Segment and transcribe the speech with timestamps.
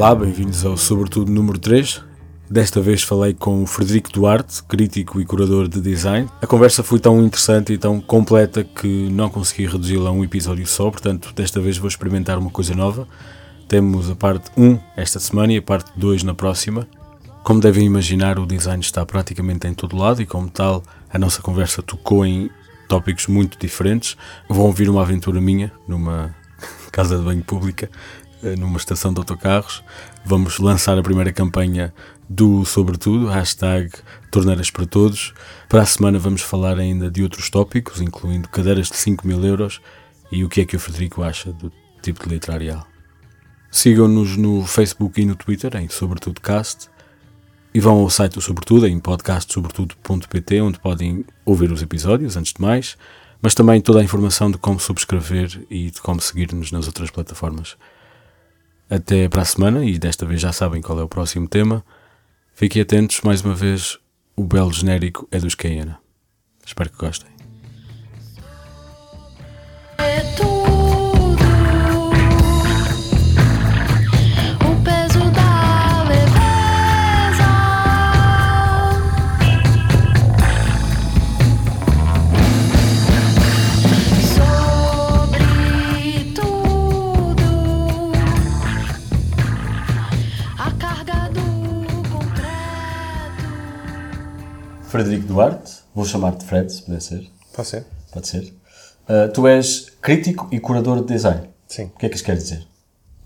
[0.00, 2.02] Olá, bem-vindos ao Sobretudo número 3.
[2.48, 6.26] Desta vez falei com o Frederico Duarte, crítico e curador de design.
[6.40, 10.66] A conversa foi tão interessante e tão completa que não consegui reduzi-la a um episódio
[10.66, 13.06] só, portanto, desta vez vou experimentar uma coisa nova.
[13.68, 16.88] Temos a parte 1 esta semana e a parte 2 na próxima.
[17.44, 21.42] Como devem imaginar, o design está praticamente em todo lado e, como tal, a nossa
[21.42, 22.48] conversa tocou em
[22.88, 24.16] tópicos muito diferentes.
[24.48, 26.34] Vão ouvir uma aventura minha numa
[26.90, 27.90] casa de banho pública,
[28.58, 29.82] numa estação de autocarros.
[30.24, 31.92] Vamos lançar a primeira campanha
[32.28, 33.90] do Sobretudo, hashtag
[34.30, 35.34] Torneiras para Todos.
[35.68, 39.80] Para a semana vamos falar ainda de outros tópicos, incluindo cadeiras de 5 mil euros
[40.30, 42.86] e o que é que o Frederico acha do tipo de letrarial.
[43.70, 46.88] Sigam-nos no Facebook e no Twitter em Sobretudo Cast
[47.72, 52.60] e vão ao site do Sobretudo em podcastsobretudo.pt onde podem ouvir os episódios antes de
[52.60, 52.96] mais,
[53.40, 57.76] mas também toda a informação de como subscrever e de como seguir-nos nas outras plataformas.
[58.90, 61.84] Até para a semana e desta vez já sabem qual é o próximo tema.
[62.52, 63.96] Fiquem atentos, mais uma vez,
[64.36, 66.00] o belo genérico é dos Cayena.
[66.66, 67.30] Espero que gostem.
[95.00, 97.26] Frederico Duarte, vou chamar-te Fred, se puder ser.
[97.54, 97.86] Pode ser?
[98.12, 98.52] Pode ser.
[99.08, 101.48] Uh, tu és crítico e curador de design.
[101.66, 101.84] Sim.
[101.84, 102.66] O que é que isto quer dizer?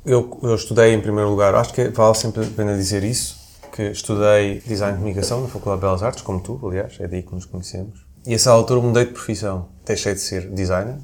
[0.06, 3.36] Eu, eu estudei em primeiro lugar, acho que vale sempre a pena dizer isso,
[3.72, 7.24] que estudei Design de Comunicação na Faculdade de Belas Artes, como tu, aliás, é daí
[7.24, 8.06] que nos conhecemos.
[8.24, 9.68] E a essa altura mudei de profissão.
[9.84, 10.98] Deixei de ser designer,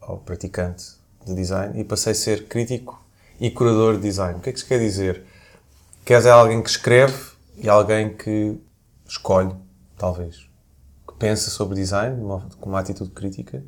[0.00, 0.84] ou praticante
[1.24, 3.00] de design, e passei a ser crítico
[3.40, 4.40] e curador de design.
[4.40, 5.22] O que é que isso quer dizer?
[6.04, 7.14] Queres é alguém que escreve
[7.56, 8.58] e alguém que
[9.06, 9.54] escolhe,
[10.02, 10.50] talvez.
[11.06, 13.64] Que pensa sobre design de uma- com uma atitude crítica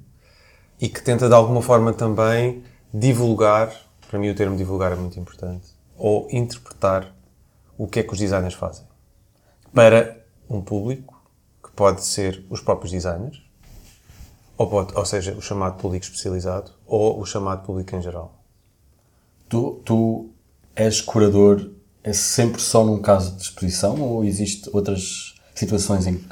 [0.80, 3.72] e que tenta de alguma forma também divulgar,
[4.08, 7.14] para mim o termo divulgar é muito importante, ou interpretar
[7.78, 8.84] o que é que os designers fazem.
[9.72, 11.14] Para um público,
[11.62, 13.40] que pode ser os próprios designers,
[14.58, 18.42] ou, pode, ou seja, o chamado público especializado, ou o chamado público em geral.
[19.48, 20.30] Tu, tu
[20.74, 21.70] és curador,
[22.02, 26.28] é sempre só num caso de exposição ou existe outras situações em que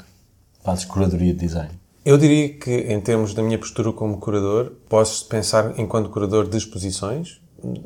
[0.63, 1.71] fazes curadoria de design?
[2.05, 6.57] Eu diria que, em termos da minha postura como curador, posso pensar enquanto curador de
[6.57, 7.41] exposições.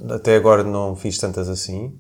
[0.10, 1.94] Até agora não fiz tantas assim.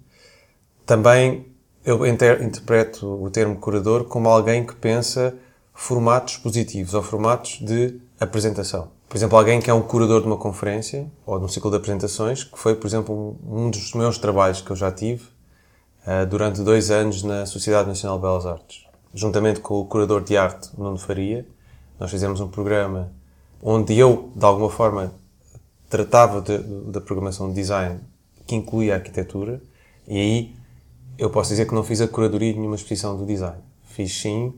[0.86, 1.46] Também
[1.86, 5.36] eu inter- interpreto o termo curador como alguém que pensa
[5.76, 8.90] formatos positivos ou formatos de apresentação.
[9.08, 11.78] Por exemplo, alguém que é um curador de uma conferência ou de um ciclo de
[11.78, 15.24] apresentações, que foi, por exemplo, um dos meus trabalhos que eu já tive
[16.06, 18.87] eh, durante dois anos na Sociedade Nacional de Belas Artes.
[19.18, 21.44] Juntamente com o curador de arte, Nuno Faria,
[22.00, 23.12] nós fizemos um programa
[23.64, 25.12] onde eu, de alguma forma,
[25.90, 28.00] tratava da programação de design
[28.46, 29.60] que incluía a arquitetura
[30.08, 30.56] e aí
[31.18, 33.58] eu posso dizer que não fiz a curadoria de nenhuma exposição do design.
[33.86, 34.54] Fiz sim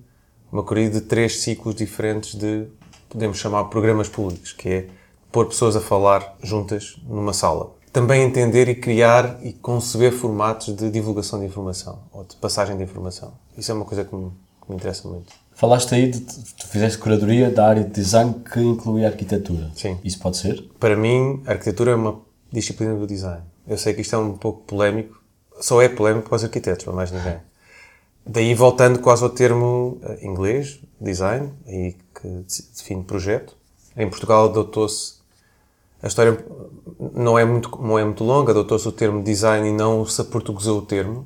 [0.51, 2.67] uma curadoria de três ciclos diferentes de,
[3.07, 4.87] podemos chamar, programas públicos, que é
[5.31, 7.71] pôr pessoas a falar juntas numa sala.
[7.93, 12.83] Também entender e criar e conceber formatos de divulgação de informação ou de passagem de
[12.83, 13.31] informação.
[13.57, 14.29] Isso é uma coisa que me,
[14.69, 15.33] me interessa muito.
[15.53, 19.69] Falaste aí de tu fizeste curadoria da área de design que inclui a arquitetura.
[19.75, 19.97] Sim.
[20.03, 20.63] Isso pode ser?
[20.79, 22.21] Para mim, a arquitetura é uma
[22.51, 23.41] disciplina do design.
[23.67, 25.21] Eu sei que isto é um pouco polémico,
[25.59, 27.37] só é polémico para os arquitetos, para mais ninguém.
[28.25, 33.55] Daí voltando quase ao termo eh, inglês, design, aí que de- define projeto.
[33.97, 35.15] Em Portugal adotou-se,
[36.01, 36.37] a história
[37.13, 40.79] não é muito, não é muito longa, adotou-se o termo design e não se aportuguesou
[40.79, 41.25] o termo.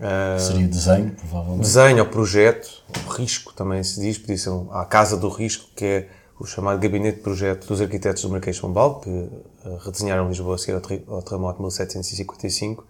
[0.00, 1.62] Eh, Seria desenho, provavelmente.
[1.62, 6.08] desenho ou projeto, risco também se diz, podia ser a Casa do Risco, que é
[6.38, 10.56] o chamado Gabinete de Projeto dos Arquitetos do Marquês de Pombal, que eh, redesenharam Lisboa
[10.56, 12.84] a seguir ao, ao terremoto de 1755,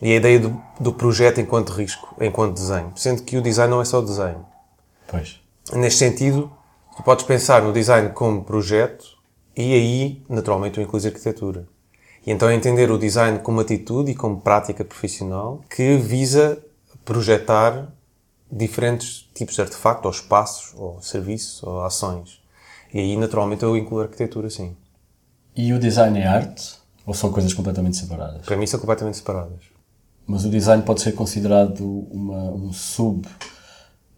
[0.00, 3.80] e a ideia do, do projeto enquanto risco, enquanto desenho, sendo que o design não
[3.80, 4.46] é só desenho.
[5.08, 5.40] Pois.
[5.72, 6.52] Neste sentido,
[6.96, 9.04] tu podes pensar no design como projeto
[9.56, 11.66] e aí, naturalmente, tu incluís arquitetura.
[12.26, 16.58] E então entender o design como atitude e como prática profissional que visa
[17.04, 17.88] projetar
[18.50, 22.40] diferentes tipos de artefacto, ou espaços, ou serviços, ou ações.
[22.92, 24.76] E aí, naturalmente, eu incluo a arquitetura, sim.
[25.54, 26.74] E o design é arte?
[27.06, 28.44] Ou são coisas completamente separadas?
[28.44, 29.64] Para mim, são completamente separadas.
[30.26, 31.80] Mas o design pode ser considerado
[32.10, 33.28] uma, um sub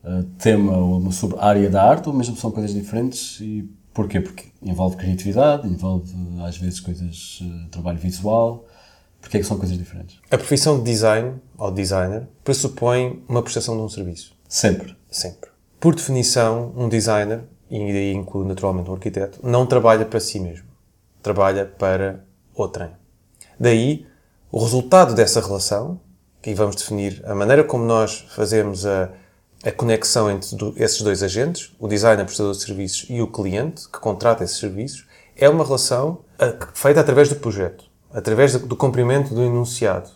[0.04, 4.20] eh, ou uma sub área da arte ou mesmo são coisas diferentes e porquê?
[4.20, 6.14] Porque envolve criatividade, envolve
[6.46, 8.64] às vezes coisas, eh, trabalho visual.
[9.20, 10.20] Porquê é que são coisas diferentes?
[10.30, 14.36] A profissão de design, ou designer, pressupõe uma prestação de um serviço.
[14.48, 14.96] Sempre.
[15.10, 15.50] Sempre.
[15.80, 20.68] Por definição, um designer, e aí inclui naturalmente um arquiteto, não trabalha para si mesmo.
[21.20, 22.24] Trabalha para
[22.54, 22.90] outrem.
[23.58, 24.06] Daí,
[24.52, 26.00] o resultado dessa relação,
[26.40, 29.10] que vamos definir a maneira como nós fazemos a,
[29.64, 33.88] a conexão entre do- esses dois agentes, o designer, prestador de serviços e o cliente,
[33.88, 35.06] que contrata esses serviços,
[35.36, 40.10] é uma relação ah, feita através do projeto, através do, do cumprimento do enunciado.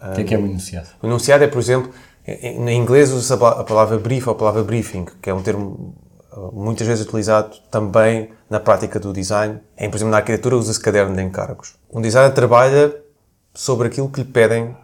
[0.00, 0.88] O que é que é o enunciado?
[1.02, 1.90] O enunciado é, por exemplo,
[2.26, 5.42] em inglês usa-se a pa- a palavra brief ou a palavra briefing, que é um
[5.42, 5.94] termo
[6.32, 9.60] uh, muitas vezes utilizado também na prática do design.
[9.78, 11.74] Em, por exemplo, na arquitetura usa-se caderno de encargos.
[11.90, 12.94] Um designer trabalha
[13.54, 14.76] sobre aquilo que lhe pedem,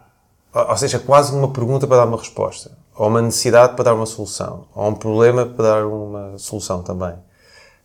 [0.53, 4.05] ou seja, quase uma pergunta para dar uma resposta, ou uma necessidade para dar uma
[4.05, 7.15] solução, ou um problema para dar uma solução também.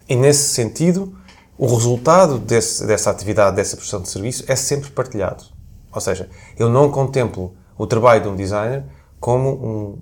[0.09, 1.15] E nesse sentido,
[1.57, 5.45] o resultado desse- dessa atividade, dessa prestação de serviço, é sempre partilhado.
[5.93, 6.29] Ou seja,
[6.59, 8.85] eu não contemplo o trabalho de um designer
[9.19, 9.99] como um,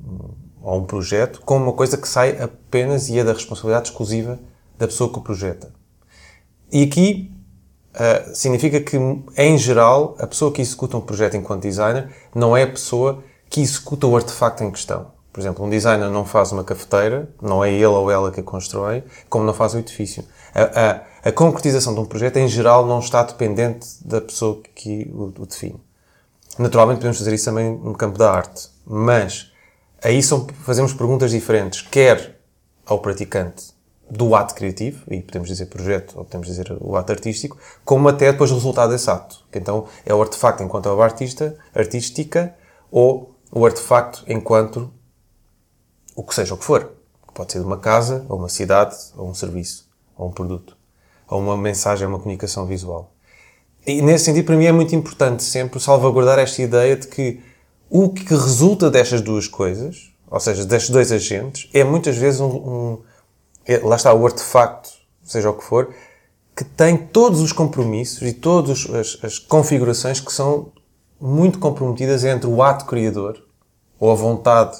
[0.62, 4.38] ou um projeto, como uma coisa que sai apenas e é da responsabilidade exclusiva
[4.78, 5.72] da pessoa que o projeta.
[6.72, 7.32] E aqui
[7.96, 8.98] Uh, significa que,
[9.38, 13.60] em geral, a pessoa que executa um projeto enquanto designer não é a pessoa que
[13.60, 15.14] executa o artefacto em questão.
[15.32, 18.42] Por exemplo, um designer não faz uma cafeteira, não é ele ou ela que a
[18.42, 20.24] constrói, como não faz o edifício.
[20.54, 25.10] A, a- a concretização de um projeto, em geral, não está dependente da pessoa que
[25.12, 25.80] o, o define.
[26.58, 29.52] Naturalmente, podemos fazer isso também no campo da arte, mas
[30.02, 32.40] aí são, fazemos perguntas diferentes, quer
[32.86, 33.74] ao praticante
[34.08, 38.30] do ato criativo, e podemos dizer projeto, ou podemos dizer o ato artístico, como até
[38.30, 39.44] depois o resultado desse ato.
[39.50, 42.54] Que então é o artefacto enquanto obra artista, artística,
[42.90, 44.90] ou o artefacto enquanto
[46.14, 46.92] o que seja o que for.
[47.34, 50.74] Pode ser uma casa, ou uma cidade, ou um serviço, ou um produto,
[51.28, 53.12] ou uma mensagem, uma comunicação visual.
[53.86, 57.40] E nesse sentido, para mim é muito importante sempre salvaguardar esta ideia de que
[57.90, 62.46] o que resulta destas duas coisas, ou seja, destes dois agentes, é muitas vezes um,
[62.48, 63.02] um-
[63.66, 64.90] é- lá está o artefacto,
[65.22, 65.94] seja o que for,
[66.56, 70.72] que tem todos os compromissos e todas as, as configurações que são
[71.20, 73.42] muito comprometidas entre o ato criador,
[73.98, 74.76] ou a vontade,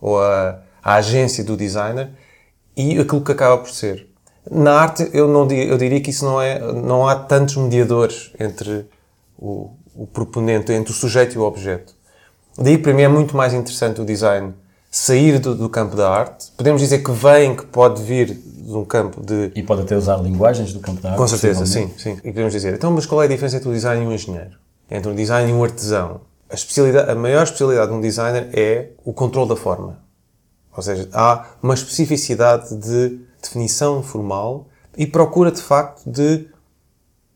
[0.00, 2.10] ou a, a agência do designer,
[2.76, 4.08] e aquilo que acaba por ser.
[4.50, 8.86] Na arte, eu, não, eu diria que isso não é, não há tantos mediadores entre
[9.38, 11.94] o, o proponente, entre o sujeito e o objeto.
[12.56, 14.54] Daí, para mim, é muito mais interessante o design
[14.90, 16.50] sair do, do campo da arte.
[16.56, 20.16] Podemos dizer que vem, que pode vir de um campo de E pode até usar
[20.16, 21.18] linguagens do campo da arte.
[21.18, 22.18] com certeza, sim, sim.
[22.24, 24.56] E podemos dizer, então, mas qual é a diferença entre o design e um engenheiro?
[24.90, 26.22] Entre um design e um artesão?
[26.48, 29.98] A, especialidade, a maior especialidade de um designer é o controle da forma.
[30.74, 36.48] Ou seja, há uma especificidade de definição formal e procura, de facto, de,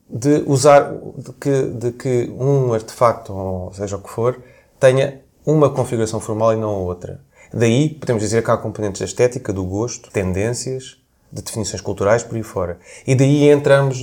[0.08, 4.40] de usar, de que, de que um artefacto, ou seja o que for,
[4.80, 7.20] tenha uma configuração formal e não outra.
[7.52, 10.96] Daí, podemos dizer que há componentes da estética, do gosto, tendências,
[11.30, 12.78] de definições culturais, por aí fora.
[13.06, 14.02] E daí entramos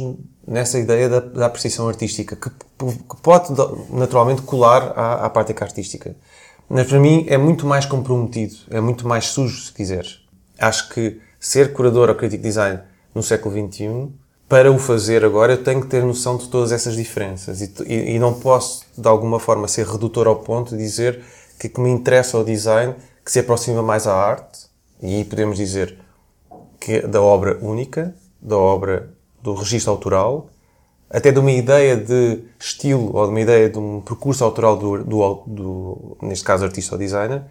[0.49, 3.49] nessa ideia da, da artística, que, que pode
[3.91, 6.15] naturalmente colar à, à prática artística.
[6.67, 10.21] Mas para mim é muito mais comprometido, é muito mais sujo, se quiseres.
[10.59, 12.79] Acho que ser curador ou crítico de design
[13.13, 14.09] no século XXI,
[14.47, 17.61] para o fazer agora, eu tenho que ter noção de todas essas diferenças.
[17.61, 21.23] E, e- e não posso, de alguma forma, ser redutor ao ponto de dizer
[21.59, 24.67] que o que me interessa ao design, que se aproxima mais à arte,
[25.01, 25.97] e podemos dizer
[26.79, 30.47] que é da obra única, da obra do registro autoral,
[31.09, 35.03] até de uma ideia de estilo ou de uma ideia de um percurso autoral do,
[35.03, 37.43] do, do neste caso, artista ou designer,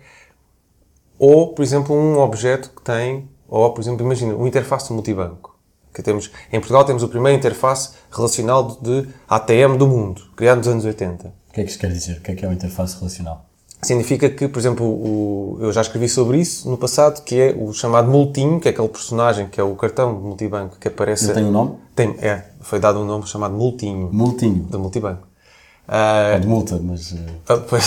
[1.19, 5.59] ou, por exemplo, um objeto que tem, ou, por exemplo, imagina, uma interface multibanco.
[5.93, 10.69] Que temos, em Portugal temos o primeiro interface relacional de ATM do mundo, criado nos
[10.69, 11.27] anos 80.
[11.27, 12.19] O que é que isto quer dizer?
[12.19, 13.48] O que é que é uma interface relacional?
[13.81, 17.73] Significa que, por exemplo, o, eu já escrevi sobre isso no passado, que é o
[17.73, 21.27] chamado multinho, que é aquele personagem que é o cartão de multibanco que aparece.
[21.27, 21.77] Ele tem um nome?
[21.95, 24.65] Tem, é, foi dado um nome chamado multinho, Multinho.
[24.65, 25.29] do multibanco.
[25.87, 27.15] Ah, É de multa, mas.
[27.49, 27.85] ah, pois,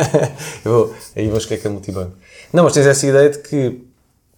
[0.64, 2.12] eu vou, aí vou escrever que é multibanco.
[2.52, 3.84] Não, mas tens essa ideia de que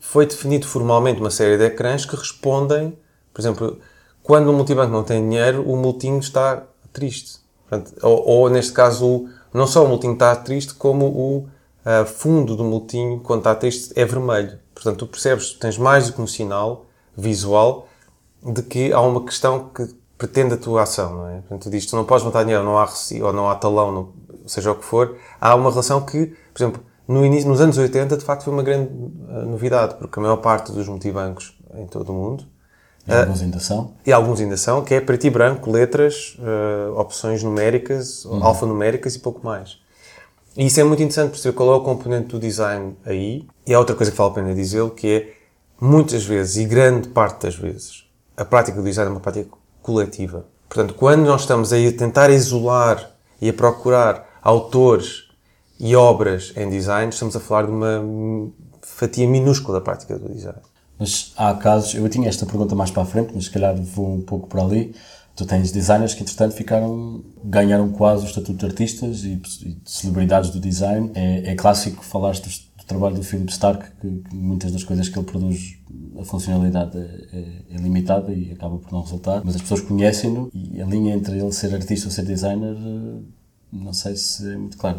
[0.00, 2.96] foi definido formalmente uma série de ecrãs que respondem,
[3.32, 3.78] por exemplo,
[4.22, 7.40] quando o multibanco não tem dinheiro, o multinho está triste.
[7.68, 11.48] Portanto, ou, ou, neste caso, não só o multinho está triste, como o
[11.84, 14.58] ah, fundo do multinho, quando está triste, é vermelho.
[14.74, 17.86] Portanto, tu percebes, tens mais do que um sinal visual
[18.42, 19.86] de que há uma questão que
[20.18, 21.36] pretende a tua ação, não é?
[21.36, 22.88] Portanto, tu dizes, tu não podes botar dinheiro, não há
[23.22, 24.12] ou não há talão, não-
[24.46, 25.16] seja o que for.
[25.40, 28.62] Há uma relação que, por exemplo, no início, nos anos 80, de facto, foi uma
[28.62, 28.90] grande
[29.28, 32.53] ah, novidade, porque a maior parte dos multibancos em todo o mundo
[33.06, 33.92] E alguns ainda são.
[34.06, 39.18] e alguns ainda são, que é preto e branco, letras, eh, opções numéricas, alfanuméricas e
[39.18, 39.78] pouco mais.
[40.56, 43.46] E isso é muito interessante perceber qual é o componente do design aí.
[43.66, 45.32] E há outra coisa que vale a pena dizer, que é,
[45.80, 48.04] muitas vezes, e grande parte das vezes,
[48.36, 49.50] a prática do design é uma prática
[49.82, 50.46] coletiva.
[50.68, 55.24] Portanto, quando nós estamos aí a tentar isolar e a procurar autores
[55.78, 58.02] e obras em design, estamos a falar de uma
[58.80, 60.58] fatia minúscula da prática do design.
[60.98, 64.14] Mas há casos, eu tinha esta pergunta mais para a frente, mas se calhar vou
[64.14, 64.94] um pouco para ali.
[65.36, 69.36] Tu tens designers que, entretanto, ficaram, ganharam quase o estatuto de artistas e, e
[69.74, 71.10] de celebridades do design.
[71.14, 75.08] É, é clássico falaste do, do trabalho do Philip Stark, que, que muitas das coisas
[75.08, 75.76] que ele produz,
[76.20, 77.00] a funcionalidade é,
[77.32, 79.42] é- é limitada e acaba por não resultar.
[79.44, 83.20] Mas as pessoas conhecem-no e a linha entre ele ser artista ou ser designer, eh,
[83.72, 84.98] não sei se é muito clara.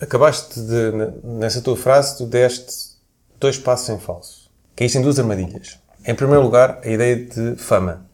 [0.00, 0.90] Acabaste de,
[1.22, 2.96] nessa tua frase, tu deste
[3.38, 4.39] dois passos em falso.
[4.76, 5.78] Caíste em duas armadilhas.
[6.06, 8.06] Em primeiro lugar, a ideia de fama.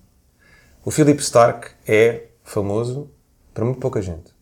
[0.85, 3.11] O Philip Stark é famoso
[3.55, 4.35] para muito pouca gente.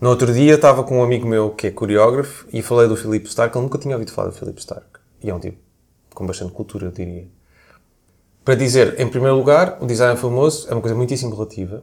[0.00, 3.26] No outro dia estava com um amigo meu que é coreógrafo e falei do Philip
[3.28, 3.56] Stark.
[3.56, 4.86] Ele nunca tinha ouvido falar do Philip Stark.
[5.22, 5.58] E é um tipo
[6.14, 7.28] com bastante cultura, eu diria.
[8.44, 11.82] Para dizer, em primeiro lugar, o design famoso é uma coisa muitíssimo relativa.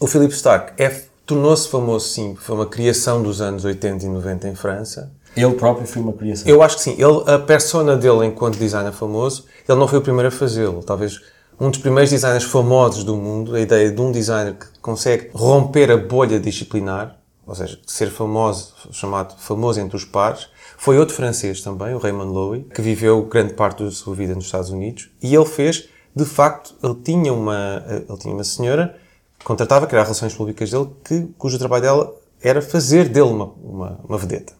[0.00, 0.88] O Philip Stark é,
[1.26, 5.12] tornou-se famoso, sim, foi uma criação dos anos 80 e 90 em França.
[5.36, 6.46] Ele próprio foi uma criação.
[6.46, 6.92] Eu acho que sim.
[6.92, 10.82] Ele, a persona dele enquanto designer famoso, ele não foi o primeiro a fazê-lo.
[10.82, 11.20] Talvez
[11.60, 15.90] um dos primeiros designers famosos do mundo, a ideia de um designer que consegue romper
[15.90, 21.60] a bolha disciplinar, ou seja, ser famoso, chamado famoso entre os pares, foi outro francês
[21.60, 25.34] também, o Raymond Loewy, que viveu grande parte da sua vida nos Estados Unidos, e
[25.34, 28.96] ele fez, de facto, ele tinha uma, ele tinha uma senhora
[29.38, 33.52] que contratava, que era relações públicas dele, que, cujo trabalho dela era fazer dele uma,
[33.62, 34.52] uma, uma vedeta.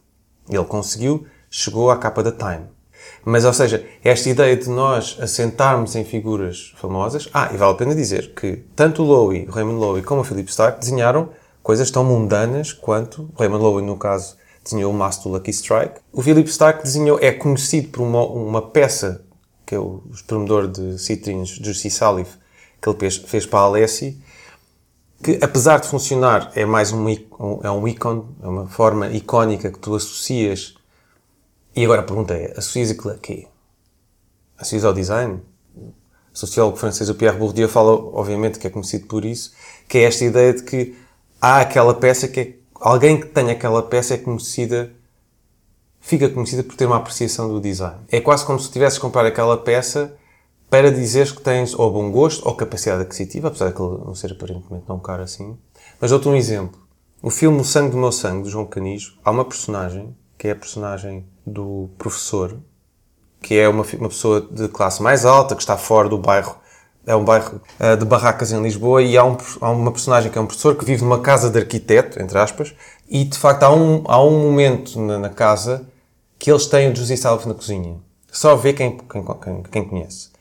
[0.49, 2.67] Ele conseguiu, chegou à capa da Time.
[3.25, 7.29] Mas, ou seja, esta ideia de nós assentarmos em figuras famosas.
[7.33, 10.25] Ah, e vale a pena dizer que tanto o Loewy, o Raymond Loewy, como o
[10.25, 11.31] Philip Stark desenharam
[11.63, 16.01] coisas tão mundanas quanto o Raymond Loewy, no caso, desenhou o do Lucky Strike.
[16.13, 19.25] O Philip Stark desenhou, é conhecido por uma, uma peça
[19.67, 22.37] que é o espremedor de citrinos de Salif,
[22.81, 24.21] que ele fez, fez para a Alessi,
[25.25, 27.09] que apesar de funcionar é mais um,
[27.63, 30.75] é um ícone, é uma forma icónica que tu associas.
[31.75, 33.49] E agora a pergunta é, associas aquilo a quê?
[34.59, 35.41] Associas ao design?
[35.75, 35.95] O
[36.39, 39.53] sociólogo francês o Pierre Bourdieu fala, obviamente, que é conhecido por isso,
[39.89, 40.95] que é esta ideia de que
[41.41, 44.93] há aquela peça que é, alguém que tem aquela peça é conhecida,
[46.01, 47.97] fica conhecida por ter uma apreciação do design.
[48.11, 50.15] É quase como se tivesses comprar aquela peça
[50.75, 54.33] para dizeres que tens ou bom gosto ou capacidade aquisitiva, apesar de ele não ser
[54.33, 55.57] aparentemente tão caro assim.
[56.01, 56.81] Mas dou-te um exemplo.
[57.23, 60.51] O filme O Sangue do Meu Sangue, do João Canijo, há uma personagem, que é
[60.51, 62.59] a personagem do professor,
[63.41, 66.57] que é uma, uma pessoa de classe mais alta, que está fora do bairro,
[67.07, 70.37] é um bairro eh, de barracas em Lisboa, e há, um, há uma personagem que
[70.37, 72.75] é um professor que vive numa casa de arquiteto, entre aspas,
[73.09, 75.87] e de facto há um, há um momento na, na casa
[76.37, 77.95] que eles têm o José Salve na cozinha.
[78.33, 80.34] Só vê quem, quem, quem, quem conhece.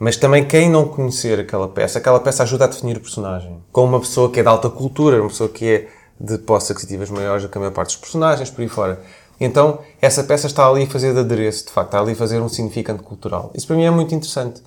[0.00, 3.62] Mas também quem não conhecer aquela peça, aquela peça ajuda a definir o personagem.
[3.70, 5.88] Com uma pessoa que é de alta cultura, uma pessoa que é
[6.18, 9.02] de posses aquisitivas maiores do que a maior parte dos personagens, por aí fora.
[9.38, 12.40] Então, essa peça está ali a fazer de adereço, de facto, está ali a fazer
[12.40, 13.50] um significante cultural.
[13.54, 14.62] Isso para mim é muito interessante.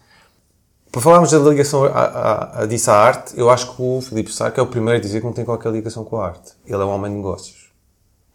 [0.92, 4.30] Por falarmos da ligação a, a, a disso à arte, eu acho que o Filipe
[4.30, 6.52] Stark é o primeiro a dizer que não tem qualquer ligação com a arte.
[6.63, 7.72] Ele é um homem de negócios.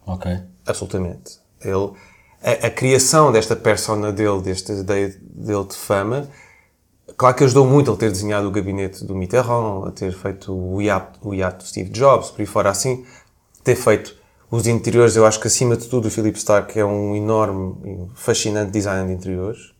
[0.04, 0.36] Ok.
[0.66, 1.38] Absolutamente.
[1.60, 1.92] Ele,
[2.42, 6.28] a, a criação desta persona dele, desta ideia dele de fama,
[7.16, 11.18] claro que ajudou muito ele ter desenhado o gabinete do Mitterrand, ter feito o iate,
[11.24, 13.04] o Steve Jobs, por aí fora assim,
[13.64, 14.16] ter feito
[14.50, 18.70] os interiores, eu acho que acima de tudo o Philip Stark é um enorme fascinante
[18.70, 19.72] design de interiores.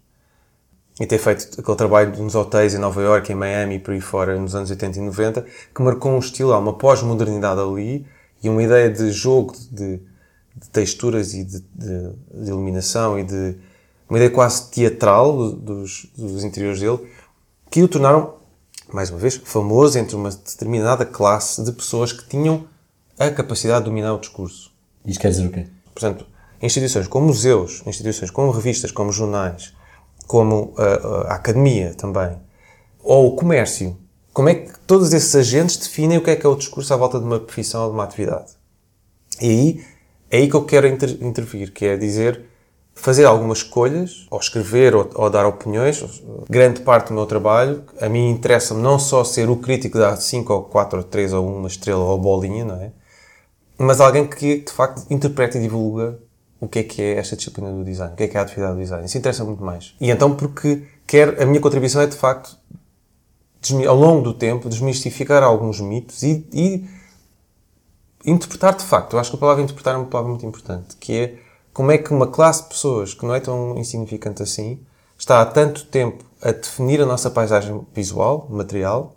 [1.00, 4.00] E ter feito aquele trabalho nos hotéis em Nova York, em Miami e por aí
[4.00, 8.04] fora, nos anos 80 e 90, que marcou um estilo, há uma pós-modernidade ali
[8.42, 9.98] e uma ideia de jogo, de,
[10.56, 13.54] de texturas e de, de- de iluminação e de
[14.10, 16.98] uma ideia quase teatral dos, dos interiores dele,
[17.70, 18.34] que o tornaram,
[18.92, 22.66] mais uma vez, famoso entre uma determinada classe de pessoas que tinham
[23.18, 24.72] a capacidade de dominar o discurso.
[25.04, 25.66] Isto quer dizer o quê?
[25.94, 26.26] Portanto,
[26.62, 29.74] instituições como museus, instituições como revistas, como jornais,
[30.26, 32.38] como a, a academia também,
[33.02, 33.96] ou o comércio,
[34.32, 36.96] como é que todos esses agentes definem o que é que é o discurso à
[36.96, 38.52] volta de uma profissão ou de uma atividade?
[39.40, 39.84] E aí,
[40.30, 42.44] é aí que eu quero inter- intervir, que é dizer,
[42.98, 46.04] fazer algumas escolhas, ou escrever, ou, ou dar opiniões.
[46.48, 50.52] Grande parte do meu trabalho, a mim interessa-me não só ser o crítico dar 5
[50.52, 52.90] ou 4 ou 3 ou uma estrela ou bolinha, não é?
[53.78, 56.18] mas alguém que de facto interpreta e divulga
[56.60, 58.42] o que é que é esta disciplina do design, o que é que é a
[58.42, 59.06] atividade do design.
[59.06, 59.94] Isso interessa muito mais.
[60.00, 62.58] E então porque quer, a minha contribuição é de facto
[63.86, 66.84] ao longo do tempo, desmistificar alguns mitos e, e
[68.24, 69.12] interpretar de facto.
[69.12, 71.38] Eu acho que a palavra interpretar é uma palavra muito importante, que é
[71.78, 74.80] como é que uma classe de pessoas que não é tão insignificante assim
[75.16, 79.14] está há tanto tempo a definir a nossa paisagem visual, material,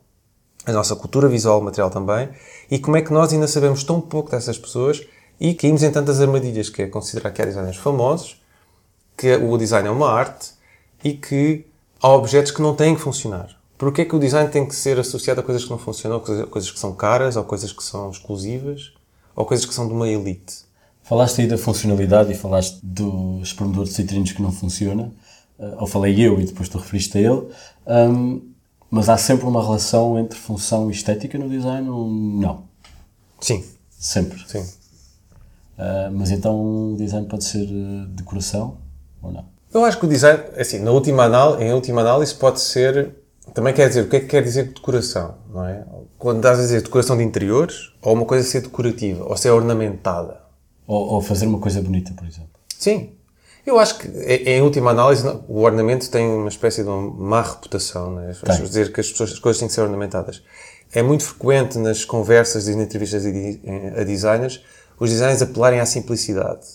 [0.68, 2.30] a nossa cultura visual, material também,
[2.70, 5.02] e como é que nós ainda sabemos tão pouco dessas pessoas
[5.40, 8.40] e caímos em tantas armadilhas, que é considerar que há designers famosos,
[9.18, 10.52] que o design é uma arte
[11.04, 11.66] e que
[12.00, 13.58] há objetos que não têm que funcionar.
[13.76, 16.70] Porquê é que o design tem que ser associado a coisas que não funcionam, coisas
[16.70, 18.94] que são caras, ou coisas que são exclusivas,
[19.36, 20.70] ou coisas que são de uma elite?
[21.04, 25.12] Falaste aí da funcionalidade e falaste do espremedor de citrinos que não funciona.
[25.60, 27.48] Uh, ou falei eu e depois tu referiste a ele.
[27.86, 28.42] Um,
[28.90, 32.64] mas há sempre uma relação entre função e estética no design ou não?
[33.40, 33.64] Sim,
[34.02, 34.42] Sempre.
[34.48, 34.60] sim.
[35.78, 38.78] Uh, mas então o design pode ser uh, decoração
[39.22, 39.46] ou não?
[39.72, 43.16] Eu acho que o design, assim, na última análise, em última análise, pode ser.
[43.54, 45.86] Também quer dizer, o que é que quer dizer decoração, não é?
[46.18, 50.41] Quando estás a dizer decoração de interiores, ou uma coisa ser decorativa, ou ser ornamentada.
[50.88, 52.50] Ou, ou fazer uma coisa bonita, por exemplo.
[52.78, 53.12] Sim.
[53.66, 58.20] Eu acho que, em última análise, o ornamento tem uma espécie de uma má reputação,
[58.20, 58.32] é?
[58.34, 58.66] Vamos Tem.
[58.66, 60.42] dizer que as, pessoas, as coisas têm que ser ornamentadas.
[60.92, 64.64] É muito frequente nas conversas e nas entrevistas a designers,
[65.00, 66.66] os designers apelarem à simplicidade.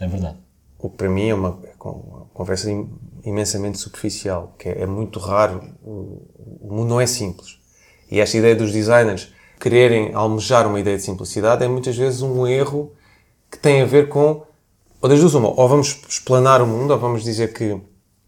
[0.00, 0.38] É verdade.
[0.78, 2.90] O que para mim é uma, é uma conversa im-
[3.22, 6.22] imensamente superficial, que é, é muito raro, o,
[6.60, 7.58] o mundo não é simples.
[8.10, 12.46] E esta ideia dos designers quererem almejar uma ideia de simplicidade é muitas vezes um
[12.46, 12.92] erro
[13.52, 14.42] que tem a ver com,
[15.00, 17.78] ou das duas uma, ou vamos explanar o mundo, ou vamos dizer que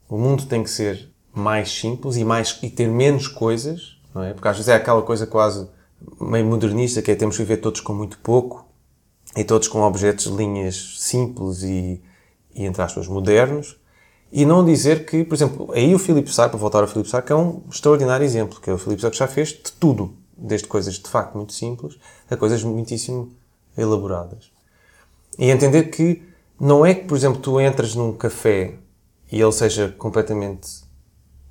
[0.07, 4.35] o mundo tem que ser mais simples e, mais, e ter menos coisas, não é?
[4.35, 5.67] Porque às vezes é aquela coisa quase
[6.21, 8.69] meio modernista, que é temos que viver todos com muito pouco,
[9.35, 12.01] e todos com objetos, linhas simples e,
[12.55, 13.81] e entre aspas, modernos.
[14.31, 17.33] E não dizer que, por exemplo, aí o Philip Stark, para voltar ao Philip Stark,
[17.33, 20.95] é um extraordinário exemplo, que é o Philip Stark já fez de tudo, desde coisas
[20.95, 21.99] de facto muito simples
[22.31, 23.33] a coisas muitíssimo
[23.77, 24.54] elaboradas.
[25.39, 26.23] E entender que
[26.59, 28.79] não é que, por exemplo, tu entras num café
[29.31, 30.85] e ele seja completamente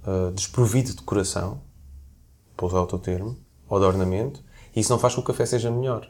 [0.06, 1.62] ah, desprovido de decoração,
[2.56, 4.44] para usar o teu termo, ou de ornamento,
[4.76, 6.10] e isso não faz com que o café seja melhor.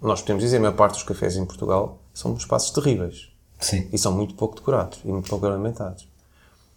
[0.00, 3.30] Nós podemos dizer, a maior parte dos cafés em Portugal são espaços terríveis.
[3.58, 3.88] Sim.
[3.92, 6.08] E são muito pouco decorados e muito pouco ornamentados.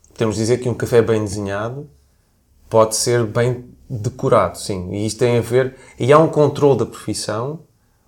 [0.09, 1.87] Podemos dizer que um café bem desenhado
[2.67, 4.91] pode ser bem decorado, sim.
[4.91, 5.77] E isto tem a ver...
[5.99, 7.59] E há um controle da profissão,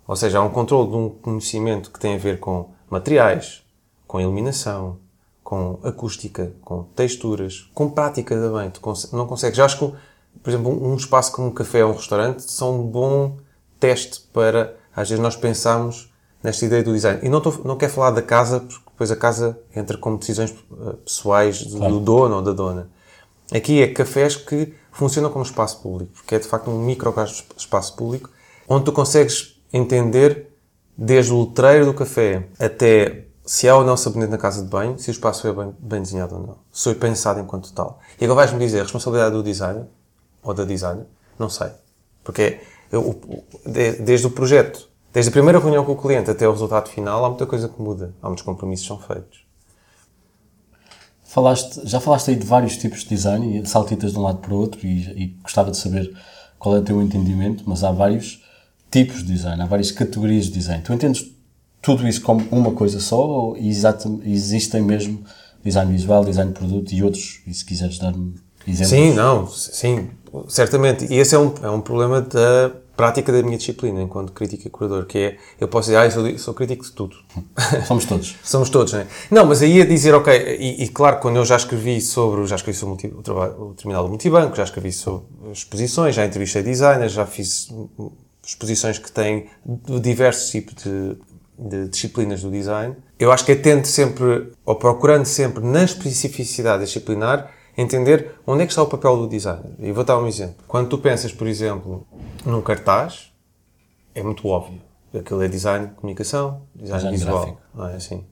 [0.07, 3.63] ou seja, há um controle de um conhecimento que tem a ver com materiais,
[4.07, 4.97] com iluminação,
[5.43, 8.69] com acústica, com texturas, com prática também.
[8.69, 8.81] Tu
[9.15, 9.57] não consegues...
[9.57, 9.93] Já acho que,
[10.41, 13.37] por exemplo, um espaço como um café ou um restaurante são um bom
[13.79, 16.11] teste para, às vezes, nós pensarmos
[16.41, 17.19] nesta ideia do design.
[17.23, 20.93] E não, não quero falar da casa, porque depois a casa entra como decisões eh,
[21.05, 21.93] pessoais do, Claro.
[21.93, 22.89] do dono ou da dona.
[23.53, 27.13] Aqui é cafés que funcionam como espaço público, porque é de facto um micro
[27.57, 28.29] espaço público,
[28.67, 30.49] onde tu consegues entender
[30.95, 34.97] desde o letreiro do café até se há ou não sabonete na casa de banho,
[34.97, 36.57] se o espaço é bem, bem desenhado ou não.
[36.71, 37.99] Se foi pensado enquanto tal.
[38.21, 39.85] E agora vais-me dizer a responsabilidade do designer,
[40.41, 41.05] ou da designer,
[41.37, 41.67] não sei.
[42.23, 42.59] Porque
[42.91, 43.19] eu-
[43.99, 47.29] desde o projeto, desde a primeira reunião com o cliente até o resultado final, há
[47.29, 48.13] muita coisa que muda.
[48.21, 49.43] Há muitos compromissos que são feitos.
[51.25, 54.57] Falaste, já falaste aí de vários tipos de design saltitas de um lado para o
[54.57, 56.15] outro e, e gostava de saber
[56.59, 58.42] qual é o teu entendimento, mas há vários
[58.93, 60.83] tipos de design, há várias categorias de design.
[60.83, 61.31] Tu entendes
[61.81, 65.23] tudo isso como uma coisa só ou existem mesmo
[65.63, 68.35] design visual, design de produto e outros, e se quiseres dar-me
[68.67, 68.89] exemplos?
[68.89, 70.09] Sim, não, sim,
[70.47, 71.11] certamente.
[71.11, 74.69] E esse é um, é um problema da prática da minha disciplina enquanto crítico e
[74.69, 77.15] curador, que é, eu posso dizer, ah, eu sou, sou crítico de tudo.
[77.87, 78.35] Somos todos.
[78.43, 79.07] Somos todos, não é?
[79.31, 82.55] Não, mas aí a dizer, ok, e, e claro, quando eu já escrevi sobre, já
[82.55, 87.13] escrevi sobre o, trabalho, o terminal do multibanco, já escrevi sobre exposições, já entrevistei designers,
[87.13, 87.69] já fiz
[88.45, 89.49] exposições que têm
[90.01, 91.17] diversos tipos de,
[91.57, 92.95] de disciplinas do design.
[93.17, 98.65] Eu acho que é tendo sempre, ou procurando sempre, na especificidade disciplinar, entender onde é
[98.65, 99.73] que está o papel do designer.
[99.79, 100.63] E vou dar um exemplo.
[100.67, 102.05] Quando tu pensas, por exemplo,
[102.45, 103.31] num cartaz,
[104.13, 104.81] é muito óbvio.
[105.13, 107.37] Aquilo é design de comunicação, design, Design visual.
[107.45, 107.61] gráfico.
[107.73, 108.25] Não é assim?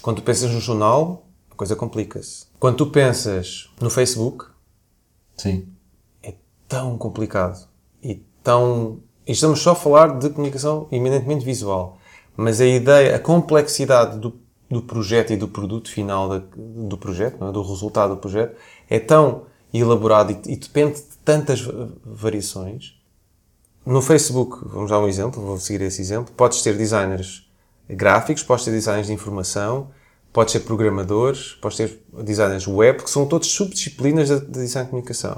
[0.00, 2.46] Quando tu pensas no jornal, a coisa complica-se.
[2.58, 4.46] Quando tu pensas no Facebook,
[5.36, 5.68] Sim.
[6.22, 6.34] é
[6.66, 7.68] tão complicado
[8.02, 9.00] e tão.
[9.26, 11.98] E estamos só a falar de comunicação eminentemente visual.
[12.36, 14.34] Mas a ideia, a complexidade do,
[14.70, 17.52] do projeto e do produto final da- do projeto, é?
[17.52, 18.56] do resultado do projeto,
[18.90, 22.94] é tão elaborado e, e depende de tantas va- variações.
[23.84, 27.48] No Facebook, vamos dar um exemplo, vou seguir esse exemplo, podes ter designers
[27.88, 29.88] gráficos, podes ter designers de informação,
[30.32, 34.90] podes ter programadores, podes ter designers web, que são todos subdisciplinas de de design de
[34.90, 35.36] comunicação.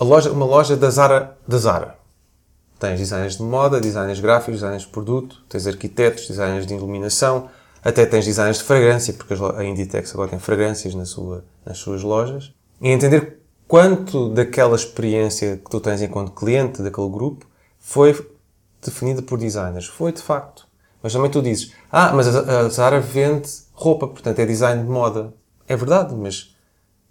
[0.00, 1.98] loja, uma loja da Zara, da Zara.
[2.78, 7.48] Tens designers de moda, designers gráficos, designers de produto, tens arquitetos, designers de iluminação,
[7.82, 12.02] até tens designers de fragrância, porque a Inditex agora tem fragrâncias na sua, nas suas
[12.02, 12.52] lojas.
[12.80, 17.46] E entender quanto daquela experiência que tu tens enquanto cliente daquele grupo
[17.78, 18.14] foi
[18.82, 19.86] definida por designers.
[19.86, 20.66] Foi de facto.
[21.02, 25.34] Mas também tu dizes, ah, mas a Zara vende roupa, portanto é design de moda.
[25.68, 26.54] É verdade, mas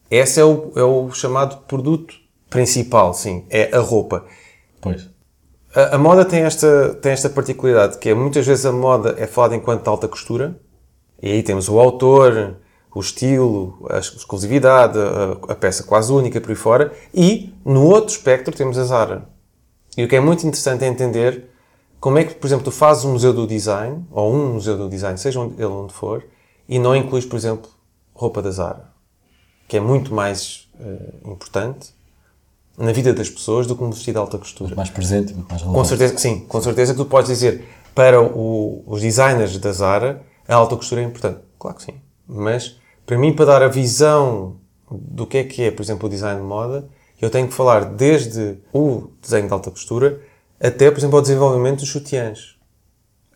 [0.09, 2.15] esse é o, é o chamado produto
[2.49, 4.25] principal, sim, é a roupa.
[4.81, 5.12] Pois.
[5.75, 9.25] A, a moda tem esta, tem esta particularidade, que é muitas vezes a moda é
[9.25, 10.59] falada enquanto alta costura,
[11.21, 12.57] e aí temos o autor,
[12.93, 18.13] o estilo, a exclusividade, a, a peça quase única por aí fora, e no outro
[18.15, 19.27] espectro temos a Zara.
[19.97, 21.49] E o que é muito interessante é entender
[21.99, 24.87] como é que, por exemplo, tu fazes um museu do design, ou um museu do
[24.87, 26.23] design, seja onde, ele onde for,
[26.69, 27.69] e não incluís, por exemplo,
[28.13, 28.91] roupa da Zara,
[29.67, 31.93] que é muito mais eh, importante
[32.77, 34.75] na vida das pessoas do que um vestido de alta costura.
[34.75, 35.89] Mais presente, muito mais Com relevante.
[35.89, 40.55] certeza, sim, com certeza que tu podes dizer para o- os designers da Zara a
[40.55, 41.39] alta costura é importante.
[41.59, 41.93] Claro que sim.
[42.27, 44.55] Mas para mim, para dar a visão
[44.91, 46.87] do que é que é, por exemplo, o design de moda,
[47.21, 50.19] eu tenho que falar desde o desenho de alta costura
[50.59, 52.55] até, por exemplo, ao desenvolvimento dos sutiãs,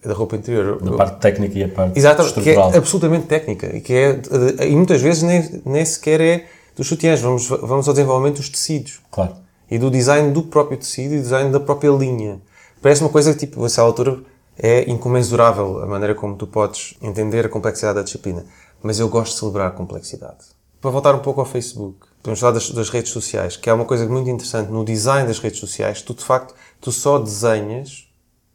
[0.04, 0.82] da roupa interior.
[0.82, 2.78] Da parte técnica e a parte Exatamente, que é estrutural.
[2.78, 4.22] absolutamente técnica e que é,
[4.68, 6.46] e muitas vezes nem, nem sequer é
[6.78, 9.36] dos sutiãs, vamos, vamos ao desenvolvimento dos tecidos Claro.
[9.70, 12.40] e do design do próprio tecido e do design da própria linha.
[12.82, 14.22] Parece uma coisa que, tipo, a essa altura
[14.58, 18.46] é incomensurável a maneira como tu podes entender a complexidade da disciplina.
[18.82, 20.46] Mas eu gosto de celebrar a complexidade.
[20.80, 23.86] Para voltar um pouco ao Facebook, podemos falar das, das redes sociais, que é uma
[23.86, 26.04] coisa muito interessante no design das redes sociais.
[26.04, 28.08] Tu, de facto, tu só desenhas,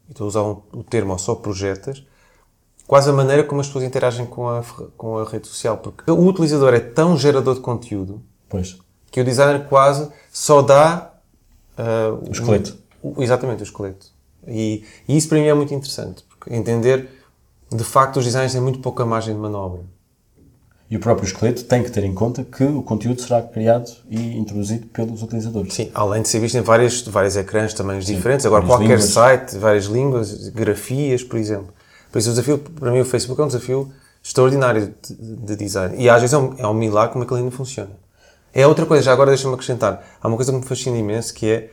[0.09, 2.05] e estou a usar o termo, ou só projetas,
[2.93, 4.63] quase a maneira como as pessoas interagem com a,
[4.99, 5.79] com a rede social.
[5.79, 8.77] Porque o utilizador é tão gerador de conteúdo Pois.
[9.11, 11.11] que o designer quase só dá
[11.79, 12.77] ah, O esqueleto.
[13.03, 14.09] o- exatamente, o esqueleto.
[14.47, 17.09] E, e isso para mim é muito interessante, porque entender
[17.71, 19.81] de facto os designers têm muito pouca margem de manobra.
[20.91, 24.37] E o próprio esqueleto tem que ter em conta que o conteúdo será criado e
[24.37, 25.73] introduzido pelos utilizadores.
[25.73, 29.05] Sim, além de ser visto em vários, vários ecrãs, tamanhos diferentes, agora qualquer línguas.
[29.05, 31.73] site, várias línguas, grafias, por exemplo.
[32.12, 33.90] Por isso o desafio, para mim o Facebook é um desafio
[34.22, 35.96] extraordinário de, de design.
[35.98, 37.90] E às vezes é um, é um milagre como aquilo ainda funciona.
[38.53, 40.05] É outra coisa, já agora deixa-me acrescentar.
[40.20, 41.70] Há uma coisa que me fascina imenso que é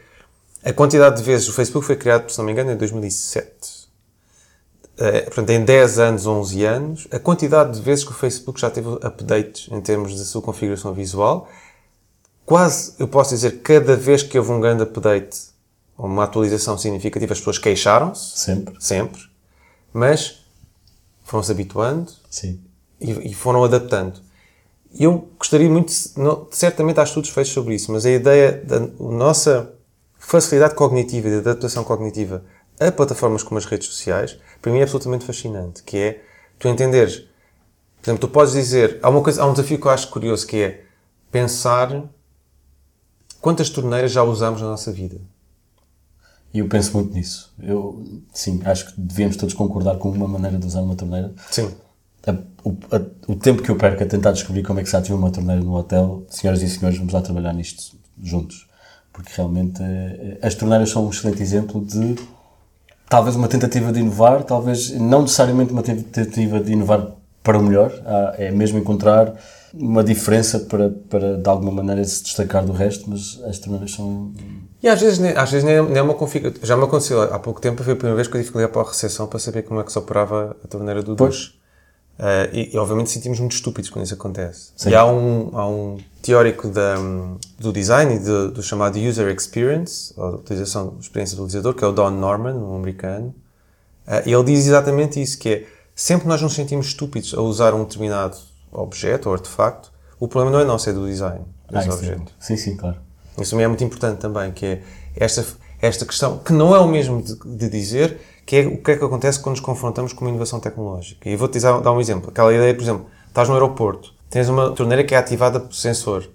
[0.64, 3.90] a quantidade de vezes, o Facebook foi criado, se não me engano, em 2007.
[4.98, 8.70] Eh, portanto, em 10 anos, 11 anos, a quantidade de vezes que o Facebook já
[8.70, 11.48] teve updates em termos da sua configuração visual,
[12.46, 15.50] quase, eu posso dizer, cada vez que houve um grande update,
[15.98, 18.76] ou uma atualização significativa, as pessoas queixaram-se, Sempre.
[18.80, 19.22] sempre,
[19.94, 20.46] mas
[21.24, 22.60] foram-se habituando Sim.
[23.00, 24.20] e, e foram adaptando.
[24.98, 25.92] Eu gostaria muito,
[26.52, 29.72] certamente há estudos feitos sobre isso, mas a ideia da nossa
[30.18, 32.44] facilidade cognitiva e de adaptação cognitiva
[32.80, 36.24] a plataformas como as redes sociais, para mim é absolutamente fascinante, que é
[36.58, 37.18] tu entenderes,
[38.02, 40.48] por exemplo, tu podes dizer, há uma coisa, há um desafio que eu acho curioso,
[40.48, 40.86] que é
[41.30, 42.04] pensar
[43.42, 45.20] quantas torneiras já usamos na nossa vida.
[46.54, 47.54] E eu penso muito nisso.
[47.62, 51.32] Eu, sim, acho que devíamos todos concordar com uma maneira de usar uma torneira.
[51.52, 51.70] Sim.
[52.28, 54.96] A- o, a- o tempo que eu perco a tentar descobrir como é que se
[54.96, 58.68] ativa uma torneira no hotel, senhoras e senhores, vamos lá trabalhar nisto juntos.
[59.14, 62.16] Porque realmente eh, as torneiras são um excelente exemplo de
[63.10, 67.12] talvez uma tentativa de inovar, talvez não necessariamente uma tentativa de inovar
[67.44, 67.92] para o melhor,
[68.38, 69.34] é mesmo encontrar
[69.74, 74.32] uma diferença para, para de alguma maneira se destacar do resto, mas as torneiras são.
[74.82, 76.62] E às vezes, nem- às vezes nem, nem é uma configuração.
[76.66, 78.70] Já me aconteceu há pouco tempo, foi a primeira vez que eu tive que ligar
[78.72, 81.54] para a recepção para saber como é que se operava a torneira do Pois.
[82.22, 84.72] Eh, e, e, obviamente sentimos muito estúpidos quando isso acontece.
[84.76, 84.90] Sim.
[84.90, 86.96] E há um, há um teórico da,
[87.58, 91.88] do design e do, do chamado User Experience, ou utilização, experiência do utilizador, que é
[91.88, 93.34] o Don Norman, um americano.
[94.06, 97.74] Eh, e ele diz exatamente isso, que é sempre nós nos sentimos estúpidos a usar
[97.74, 98.38] um determinado
[98.72, 102.32] objeto ou artefacto, o problema não é nosso, é do design desse Ah, é- objeto.
[102.40, 102.98] sim, sim, claro.
[103.40, 104.82] Isso também é muito importante também, que é
[105.16, 105.46] esta,
[105.82, 108.98] esta questão, que não é o mesmo de, de dizer, que é o que é
[108.98, 111.30] que acontece quando nos confrontamos com uma inovação tecnológica.
[111.30, 112.30] E eu vou-te dar, um exemplo.
[112.32, 116.30] Aquela ideia, por exemplo, estás no aeroporto, tens uma torneira que é ativada por sensor.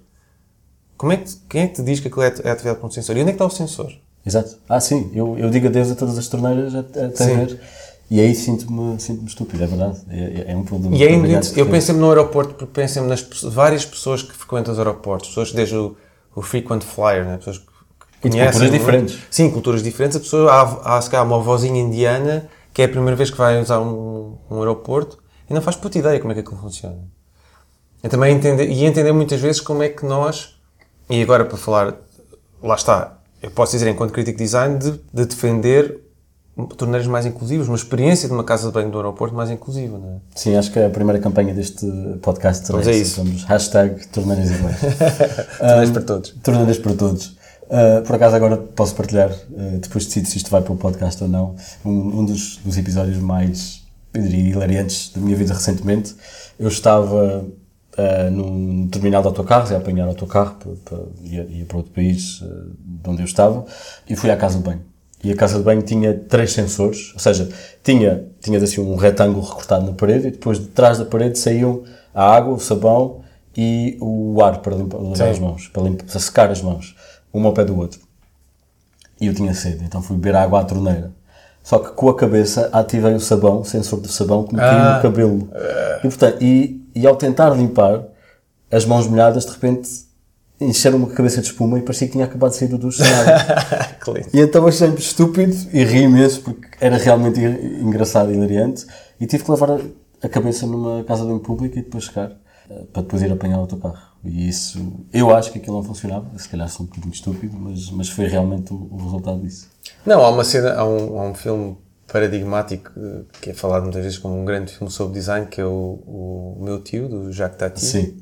[0.97, 2.91] Como é que, quem é que te diz que aquilo é, é ativado por um
[2.91, 3.15] sensor?
[3.17, 3.93] E onde é que está o sensor?
[4.25, 4.57] Exato.
[4.67, 7.45] Ah, sim, eu, eu digo adeus a todas as torneiras até Sim.
[7.45, 7.61] ver.
[8.09, 9.99] E aí sinto-me sinto estúpido, é verdade.
[10.09, 10.95] É, é- é um problema.
[10.95, 11.25] E é por
[11.59, 14.77] eu ter- penso sempre no aeroporto, porque penso sempre nas várias pessoas que frequentam os
[14.79, 15.95] aeroportos, pessoas desde o,
[16.35, 17.37] o frequent flyer, né?
[17.37, 17.65] pessoas que
[18.27, 19.19] E conhecem culturas diferentes.
[19.31, 20.17] Sim, culturas diferentes.
[20.17, 23.37] A pessoa, há, há se calhar uma vozinha indiana que é a primeira vez que
[23.37, 25.17] vai usar um, um aeroporto
[25.49, 26.97] e não faz puta ideia como é que aquilo funciona.
[28.03, 30.55] E também entender, e entender muitas vezes como é que nós,
[31.09, 31.95] e agora para falar
[32.61, 36.01] lá está, eu posso dizer, enquanto crítico de design, de, de defender
[36.77, 40.09] torneiros mais inclusivos, uma experiência de uma casa de banho do aeroporto mais inclusiva, não
[40.09, 40.15] é?
[40.33, 41.85] Sim, acho que é a primeira campanha deste
[42.21, 42.91] podcast a essa.
[42.91, 43.23] isso.
[43.45, 44.77] Hashtag torneiras iguais.
[45.59, 46.29] Torneiros para todos.
[46.41, 47.27] Torneiras para todos.
[47.65, 51.21] Uh, por acaso agora posso partilhar, uh, depois decido se isto vai para o podcast
[51.23, 53.81] ou não, um, um dos, dos episódios mais,
[54.13, 56.15] eu diria, hilariantes da minha vida recentemente.
[56.59, 57.43] Eu estava
[57.97, 62.39] uh, num terminal de autocarros, ia apanhar autocarro, para, para, ia, ia para outro país
[62.41, 63.65] uh, de onde eu estava,
[64.07, 64.94] e fui à casa de banho.
[65.23, 67.49] E a casa de banho tinha três sensores, ou seja,
[67.83, 71.83] tinha, tinha assim um retângulo recortado na parede e depois de trás da parede saíam
[72.13, 73.21] a água, o sabão
[73.57, 76.95] e o ar para limpar, as mãos, para, limpar, para secar as mãos,
[77.33, 77.99] um ao pé do outro.
[79.19, 81.11] E eu tinha sede, então fui beber água à torneira.
[81.63, 84.95] Só que com a cabeça ativei o sabão, o sensor do sabão, que me caiu
[84.95, 85.49] no cabelo.
[85.99, 88.03] E, portanto, e, e ao tentar limpar,
[88.71, 89.89] as mãos molhadas, de repente,
[90.59, 93.01] encheram uma cabeça de espuma e parecia que tinha acabado de sair do duche.
[94.33, 98.85] E então achei-me estúpido e ri imenso porque era realmente en- engraçado e hilariante
[99.19, 99.79] e tive que levar a,
[100.23, 102.31] a cabeça numa casa de banho pública e depois chegar
[102.69, 103.97] eh, para depois ir apanhar o autocarro.
[104.23, 104.79] E isso,
[105.13, 108.25] eu acho que aquilo não funcionava, se calhar sou um bocadinho estúpido, mas, mas foi
[108.27, 109.67] realmente o, o resultado disso.
[110.05, 111.77] Não, há uma cena, há um, há um filme
[112.11, 115.65] paradigmático eh, que é falado muitas vezes como um grande filme sobre design, que é
[115.65, 117.81] o, o Meu Tio, do Jacques Tati.
[117.83, 118.17] Sim.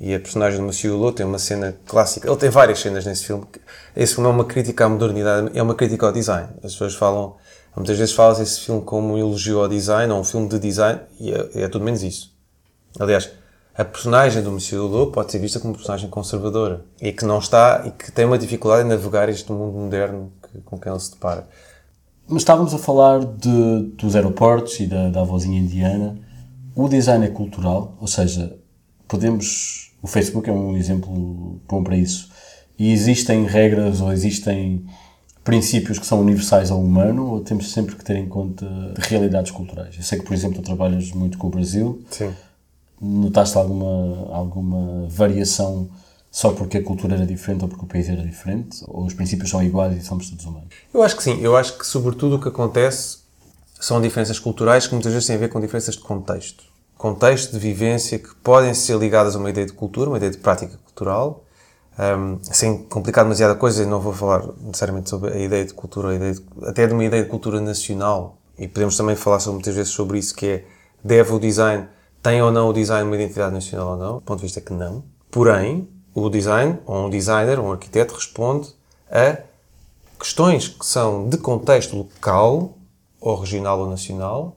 [0.00, 2.28] E a personagem do Monsieur Hulot tem uma cena clássica.
[2.28, 3.44] Ele tem várias cenas nesse filme.
[3.96, 6.48] Esse filme é uma crítica à modernidade, é uma crítica ao design.
[6.62, 7.36] As pessoas falam,
[7.76, 11.00] muitas vezes falam esse filme como um elogio ao design, ou um filme de design,
[11.20, 12.34] e é, é tudo menos isso.
[12.98, 13.30] Aliás,
[13.76, 17.38] a personagem do Monsieur Hulot pode ser vista como uma personagem conservadora e que não
[17.38, 21.00] está e que tem uma dificuldade em navegar este mundo moderno que- com quem ele
[21.00, 21.48] se depara.
[22.26, 26.16] Mas estávamos a falar de, dos aeroportos e da, da vozinha indiana.
[26.74, 28.56] O design é cultural, ou seja,
[29.08, 29.92] podemos.
[30.02, 32.30] O Facebook é um exemplo bom para isso.
[32.78, 34.84] E existem regras ou existem
[35.44, 38.66] princípios que são universais ao humano ou temos sempre que ter em conta
[38.98, 39.94] realidades culturais?
[39.96, 42.02] Eu sei que, por exemplo, tu trabalhas muito com o Brasil.
[42.10, 42.32] Sim.
[43.00, 45.88] Notaste alguma, alguma variação
[46.30, 48.82] só porque a cultura era diferente ou porque o país era diferente?
[48.88, 50.68] Ou os princípios são iguais e somos todos humanos?
[50.92, 51.38] Eu acho que sim.
[51.40, 53.18] Eu acho que, sobretudo, o que acontece
[53.78, 56.64] são diferenças culturais que muitas vezes têm a ver com diferenças de contexto.
[56.96, 60.38] Contexto de vivência que podem ser ligadas a uma ideia de cultura, uma ideia de
[60.38, 61.44] prática cultural.
[61.96, 66.08] Um, sem complicar demasiado a coisa, não vou falar necessariamente sobre a ideia de cultura,
[66.08, 68.36] a ideia de- até de uma ideia de cultura nacional.
[68.58, 70.64] E podemos também falar sobre, muitas vezes sobre isso, que é,
[71.04, 71.86] deve o design,
[72.22, 74.16] tem ou não o design uma identidade nacional ou não?
[74.16, 75.04] O ponto de vista é que não.
[75.30, 78.74] Porém, o design, ou um designer, ou um arquiteto, responde
[79.10, 79.38] a
[80.18, 82.78] questões que são de contexto local,
[83.20, 84.56] ou regional ou nacional,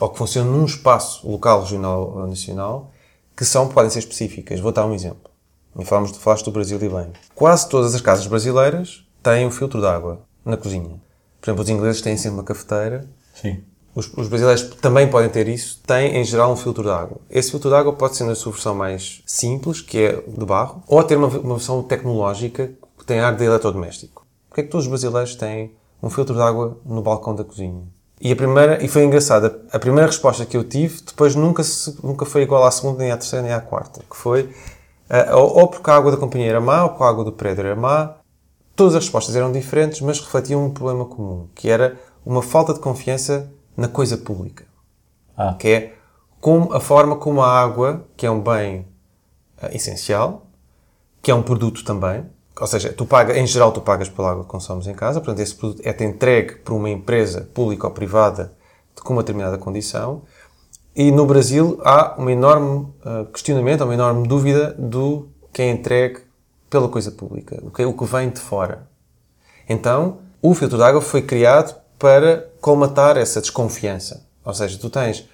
[0.00, 2.90] ou que funcionam num espaço local, regional ou nacional,
[3.36, 4.58] que são, podem ser específicas.
[4.58, 5.30] Vou dar um exemplo.
[5.78, 7.12] E falamos, falaste do Brasil e bem.
[7.34, 11.00] Quase todas as casas brasileiras têm um filtro de água na cozinha.
[11.40, 13.08] Por exemplo, os ingleses têm sempre uma cafeteira.
[13.34, 13.62] Sim.
[13.94, 15.80] Os, os brasileiros também podem ter isso.
[15.86, 17.18] Têm, em geral, um filtro de água.
[17.30, 20.82] Esse filtro de água pode ser na sua versão mais simples, que é de barro,
[20.86, 24.26] ou ter uma, uma versão tecnológica que tem ar de eletrodoméstico.
[24.48, 27.84] Porquê é que todos os brasileiros têm um filtro de água no balcão da cozinha?
[28.20, 31.62] E a primeira, e foi engraçada, a primeira resposta que eu tive, depois nunca,
[32.02, 34.50] nunca foi igual à segunda, nem à terceira, nem à quarta, que foi,
[35.08, 37.32] ah, ou, ou porque a água da companhia era má, ou porque a água do
[37.32, 38.20] prédio era má,
[38.80, 42.80] Todas as respostas eram diferentes, mas refletiam um problema comum, que era uma falta de
[42.80, 44.64] confiança na coisa pública.
[45.36, 45.52] Ah.
[45.52, 45.94] Que é
[46.40, 48.86] como, a forma como a água, que é um bem
[49.60, 50.46] ah, essencial,
[51.20, 52.24] que é um produto também,
[52.58, 55.40] ou seja, tu paga, em geral tu pagas pela água que consomes em casa, portanto
[55.40, 58.52] esse produto é-te entregue por uma empresa pública ou privada
[59.02, 60.22] com uma determinada condição,
[60.94, 66.20] e no Brasil há um enorme ah, questionamento, uma enorme dúvida do que é entregue
[66.68, 68.88] pela coisa pública, o que, o que vem de fora.
[69.68, 74.26] Então, o filtro de água foi criado para colmatar essa desconfiança.
[74.44, 75.28] Ou seja, tu tens,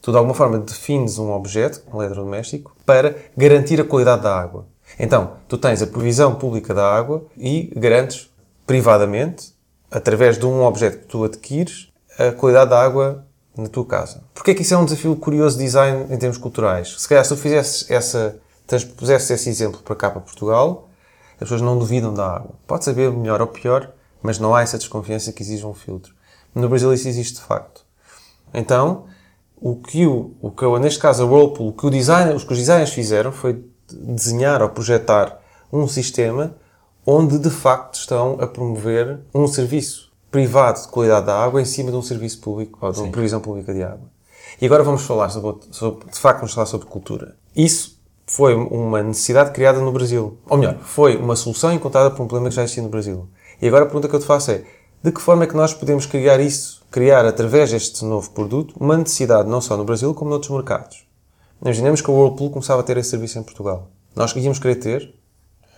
[0.00, 4.66] tu de alguma forma defines um objeto, um eletrodoméstico, para garantir a qualidade da água.
[4.98, 8.30] Então, tu tens a provisão pública da água e garantes
[8.66, 9.52] privadamente,
[9.90, 13.26] através de um objeto que tu adquires, a qualidade da água
[13.56, 14.22] na tua casa.
[14.34, 16.94] Porquê é que isso é um desafio curioso de design em termos culturais?
[16.98, 20.88] Se calhar se tu fizesses essa, transpusesses esse exemplo para cá, para Portugal,
[21.34, 22.54] as pessoas não duvidam da água.
[22.66, 23.90] Pode saber melhor ou pior,
[24.22, 26.14] mas não há essa desconfiança que exige um filtro.
[26.54, 27.84] No Brasil isso existe de facto.
[28.52, 29.06] Então,
[29.56, 32.52] o que o, o que neste caso a Whirlpool, o que o design, os que
[32.52, 35.40] os designers fizeram foi desenhar ou projetar
[35.72, 36.54] um sistema
[37.06, 41.90] onde de facto estão a promover um serviço privado de qualidade da água em cima
[41.90, 44.08] de um serviço público, ou de uma provisão pública de água.
[44.60, 47.36] E agora vamos falar sobre, sobre de facto vamos falar sobre cultura.
[47.54, 50.38] Isso foi uma necessidade criada no Brasil.
[50.48, 53.28] Ou melhor, foi uma solução encontrada para um problema que já existia no Brasil.
[53.60, 54.64] E agora a pergunta que eu te faço é,
[55.02, 58.96] de que forma é que nós podemos criar isso, criar através deste novo produto, uma
[58.96, 61.03] necessidade não só no Brasil como noutros mercados?
[61.64, 63.88] Imaginemos que a Whirlpool começava a ter esse serviço em Portugal.
[64.14, 65.14] Nós íamos querer ter,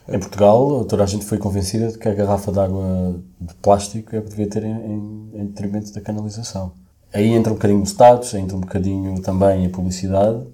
[0.08, 4.14] Em Portugal, toda a gente foi convencida de que a garrafa de água de plástico
[4.14, 6.72] é que devia ter em, em, em detrimento da canalização.
[7.12, 10.46] Aí entra um bocadinho o status, entra um bocadinho também a publicidade,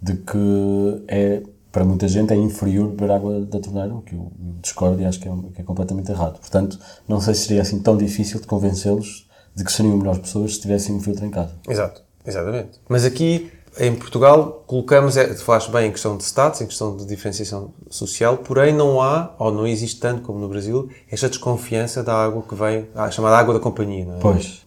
[0.00, 4.32] de que é, para muita gente, é inferior beber água da torneira, o que eu
[4.62, 6.38] discordo e acho que é, que é completamente errado.
[6.38, 10.54] Portanto, não sei se seria assim tão difícil de convencê-los de que seriam melhores pessoas
[10.54, 11.52] se tivessem um filtro em casa.
[11.68, 12.80] Exato, exatamente.
[12.88, 17.04] Mas aqui, em Portugal, colocamos, é, falaste bem em questão de status, em questão de
[17.06, 22.14] diferenciação social, porém não há, ou não existe tanto como no Brasil, esta desconfiança da
[22.14, 24.20] água que vem, a chamada água da companhia, não é?
[24.20, 24.64] Pois.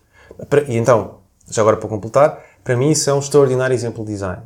[0.68, 4.44] E então, já agora para completar, para mim isso é um extraordinário exemplo de design.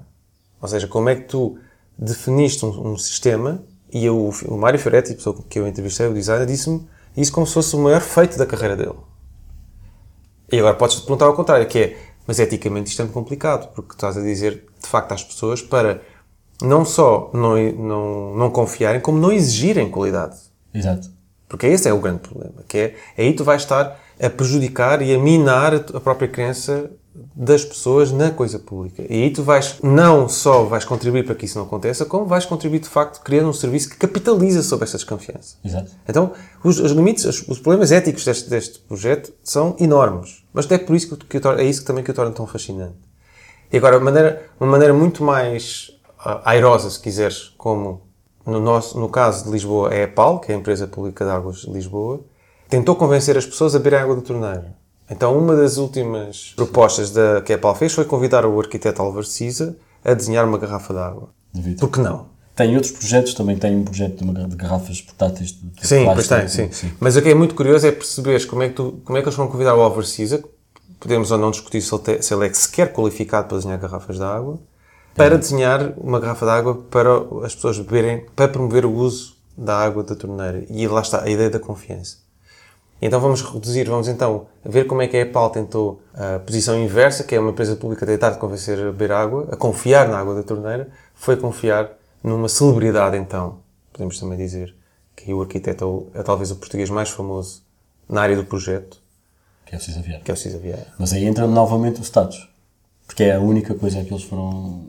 [0.62, 1.58] Ou seja, como é que tu
[1.98, 6.14] definiste um, um sistema e eu, o Mário Ferretti, a pessoa que eu entrevistei, o
[6.14, 8.96] designer, disse-me isso como se fosse o maior feito da carreira dele.
[10.52, 11.98] E agora podes-te perguntar ao contrário, que é,
[12.32, 15.62] mas eticamente isto é muito complicado, porque tu estás a dizer, de facto, às pessoas
[15.62, 16.00] para
[16.62, 20.38] não só não, não, não confiarem, como não exigirem qualidade.
[20.74, 21.10] Exato.
[21.50, 25.14] Porque esse é o grande problema, que é aí tu vais estar a prejudicar e
[25.14, 26.90] a minar a própria crença
[27.36, 29.04] das pessoas na coisa pública.
[29.10, 32.46] E aí tu vais, não só vais contribuir para que isso não aconteça, como vais
[32.46, 35.58] contribuir de facto criando um serviço que capitaliza sobre essa desconfiança.
[35.64, 35.92] Exato.
[36.08, 36.32] Então,
[36.64, 40.44] os, os limites, os, os problemas éticos deste, deste projeto são enormes.
[40.54, 42.32] Mas é por isso que, que o tor- é isso que também que o torna
[42.32, 42.96] tão fascinante.
[43.72, 48.02] E agora, uma maneira, uma maneira muito mais ah, airosa, se quiseres, como
[48.46, 51.32] no, nosso, no caso de Lisboa é a PAL, que é a Empresa Pública de
[51.32, 52.22] Águas de Lisboa,
[52.70, 54.76] tentou convencer as pessoas a beber água da torneira.
[55.12, 59.26] Então, uma das últimas propostas da, que a PAL fez foi convidar o arquiteto Álvaro
[59.26, 61.30] Cisa a desenhar uma garrafa de água.
[61.54, 61.80] Devido.
[61.80, 62.28] Por que não?
[62.56, 66.06] Tem outros projetos, também tem um projeto de, uma de garrafas portáteis de, de Sim,
[66.14, 66.70] pois tem, sim.
[67.00, 69.28] Mas o que é muito curioso é perceberes como é que, tu, como é que
[69.28, 70.44] eles foram convidar o Álvaro Cisa,
[71.00, 74.18] podemos ou não discutir se ele, te- se ele é sequer qualificado para desenhar garrafas
[74.18, 74.60] de água,
[75.16, 77.10] para desenhar uma garrafa de água para
[77.46, 80.64] as pessoas beberem, para promover o uso da água da torneira.
[80.70, 82.18] E lá está, a ideia da confiança.
[83.02, 87.24] Então vamos reduzir, vamos então ver como é que a EPAL tentou a posição inversa,
[87.24, 90.44] que é uma empresa pública tentar convencer a beber água, a confiar na água da
[90.44, 91.90] torneira, foi confiar
[92.24, 93.58] numa celebridade então,
[93.92, 94.76] podemos também dizer,
[95.16, 97.64] que o arquiteto é, é talvez o português mais famoso
[98.08, 99.02] na área do projeto,
[99.66, 100.22] Que é o Cisa Vieira.
[100.24, 100.88] que é o Cisa Vieira.
[101.00, 102.50] Mas aí entra novamente o status.
[103.08, 104.88] Porque é a única coisa que eles foram.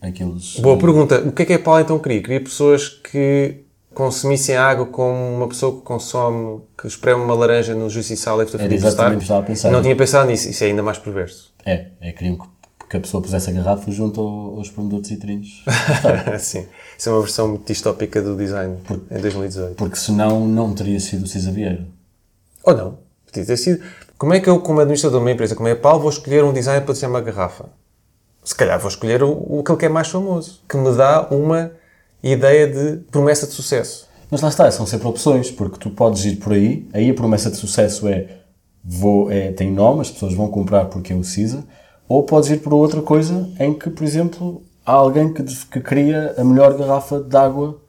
[0.00, 0.58] Aqueles.
[0.60, 1.20] Boa pergunta.
[1.20, 2.22] O que é que a EPAL então queria?
[2.22, 7.88] Queria pessoas que consumissem água como uma pessoa que consome, que espreme uma laranja no
[7.90, 9.70] juice e sal e que tu Era exatamente estava a pensar.
[9.70, 10.48] Não tinha pensado nisso.
[10.48, 11.52] Isso é ainda mais perverso.
[11.64, 12.46] É, é queriam que,
[12.88, 15.64] que a pessoa pusesse a garrafa junto ao- aos produtos citrinos.
[16.38, 16.66] Sim.
[16.96, 18.78] Isso é uma versão muito distópica do design
[19.10, 19.74] em 2018.
[19.76, 21.86] Porque senão não teria sido o Cisa Vieira.
[22.64, 22.98] Ou não.
[23.26, 23.82] Podia ter sido.
[24.16, 26.44] Como é que eu, como administrador de uma empresa como é a PAL, vou escolher
[26.44, 27.66] um design para desenhar uma garrafa?
[28.44, 31.72] Se calhar vou escolher o, o aquele que é mais famoso, que me dá uma
[32.22, 34.08] ideia de promessa de sucesso.
[34.30, 37.50] Mas lá está, são sempre opções, porque tu podes ir por aí, aí a promessa
[37.50, 38.28] de sucesso é,
[38.84, 41.64] vou, é tem nome, as pessoas vão comprar porque é o CISA,
[42.08, 46.34] ou podes ir por outra coisa em que, por exemplo, há alguém que, que cria
[46.36, 47.80] a melhor garrafa de água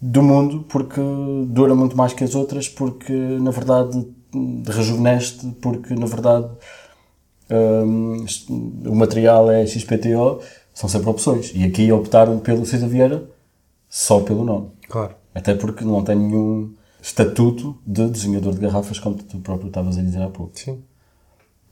[0.00, 1.00] do mundo porque
[1.48, 4.06] dura muito mais que as outras, porque na verdade
[4.66, 6.48] rejuvenesce, porque na verdade
[7.50, 8.24] hum,
[8.86, 10.40] o material é XPTO,
[10.76, 11.52] são sempre opções.
[11.54, 13.24] E aqui optaram pelo Cisa Vieira
[13.88, 14.68] só pelo nome.
[14.88, 15.14] Claro.
[15.34, 20.02] Até porque não tem nenhum estatuto de desenhador de garrafas, como tu próprio estavas a
[20.02, 20.52] dizer há pouco.
[20.54, 20.82] Sim.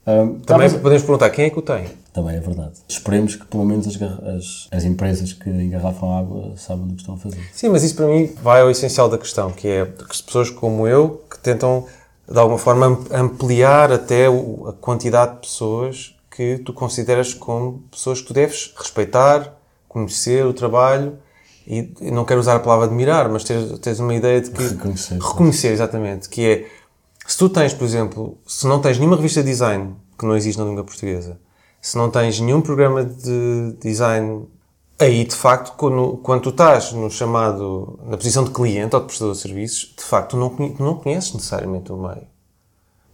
[0.07, 1.85] Hum, Também talvez- podemos perguntar quem é que o tem.
[2.13, 2.73] também é verdade.
[2.87, 7.15] Esperemos que pelo menos as, as, as empresas que engarrafam água saibam do que estão
[7.15, 7.39] a fazer.
[7.51, 10.49] Sim, mas isso para mim vai ao essencial da questão, que é que as pessoas
[10.49, 11.85] como eu que tentam
[12.31, 18.19] de alguma forma am- ampliar até a quantidade de pessoas que tu consideras como pessoas
[18.21, 19.57] que tu deves respeitar,
[19.87, 21.17] conhecer o trabalho
[21.65, 25.17] e não quero usar a palavra admirar, mas tens, tens uma ideia de que Reconhecer.
[25.19, 26.67] reconhecer exatamente, que é
[27.25, 30.59] se tu tens, por exemplo, se não tens nenhuma revista de design que não existe
[30.59, 31.39] na língua portuguesa,
[31.81, 34.45] se não tens nenhum programa de design,
[34.99, 39.07] aí de facto, quando, quando tu estás no chamado, na posição de cliente ou de
[39.07, 42.27] prestador de serviços, de facto tu não, tu não conheces necessariamente o meio.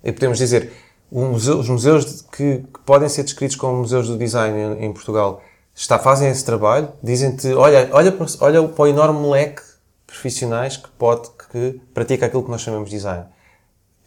[0.04, 0.72] E podemos dizer,
[1.12, 5.42] museu- os museus que, que podem ser descritos como museus do design em, em Portugal
[5.76, 9.62] está, fazem esse trabalho, dizem-te, olha, olha, olha para o enorme leque
[10.06, 13.26] profissionais que pode, que pratica aquilo que nós chamamos de design.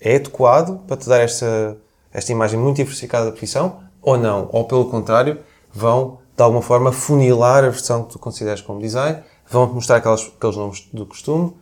[0.01, 1.77] É adequado para te dar esta,
[2.13, 4.49] esta imagem muito diversificada da profissão ou não?
[4.53, 5.39] Ou pelo contrário,
[5.73, 10.33] vão de alguma forma, funilar a versão que tu consideras como design, vão-te mostrar aquelas,
[10.37, 11.55] aqueles nomes do costume,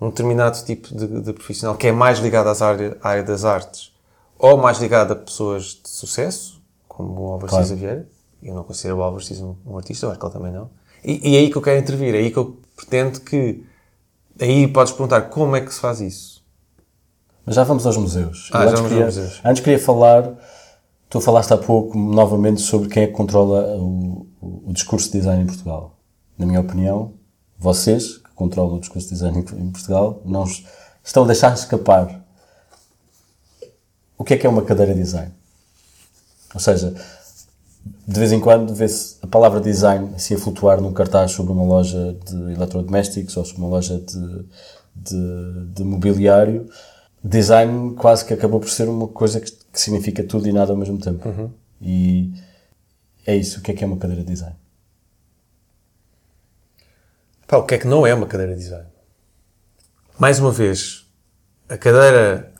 [0.00, 3.44] um determinado tipo de, de profissional que é mais ligado às área, à área das
[3.44, 3.93] artes
[4.44, 7.64] ou mais ligado a pessoas de sucesso, como o Álvaro Claro.
[7.64, 8.08] Cisa Vieira.
[8.42, 10.68] Eu não considero o Álvaro Cisa um, um artista, eu acho que ele também não.
[11.02, 13.64] E, e é aí que eu quero intervir, é aí que eu pretendo que...
[14.40, 16.44] Aí podes perguntar como é que se faz isso.
[17.46, 18.50] Mas já vamos aos museus.
[18.52, 19.40] Ah, antes queria, museus.
[19.44, 20.34] Antes queria falar,
[21.08, 25.18] tu falaste há pouco novamente sobre quem é que controla o, o, o discurso de
[25.18, 25.96] design em Portugal.
[26.36, 27.12] Na minha opinião,
[27.58, 30.64] vocês que controlam o discurso de design em Portugal não es-
[31.02, 32.23] estão a deixar escapar.
[34.16, 35.32] O que é que é uma cadeira de design?
[36.54, 36.94] Ou seja,
[38.06, 41.64] de vez em quando vê-se a palavra design assim a flutuar num cartaz sobre uma
[41.64, 44.44] loja de eletrodomésticos ou sobre uma loja de,
[44.94, 46.68] de, de mobiliário.
[47.22, 50.76] Design quase que acabou por ser uma coisa que, que significa tudo e nada ao
[50.78, 51.50] mesmo tempo.
[51.80, 52.32] E
[53.26, 53.58] é isso.
[53.58, 54.54] O que é que é uma cadeira de design?
[57.46, 58.86] Pá, o que é que não é uma cadeira de design?
[60.18, 61.06] Mais uma vez,
[61.68, 62.52] a cadeira,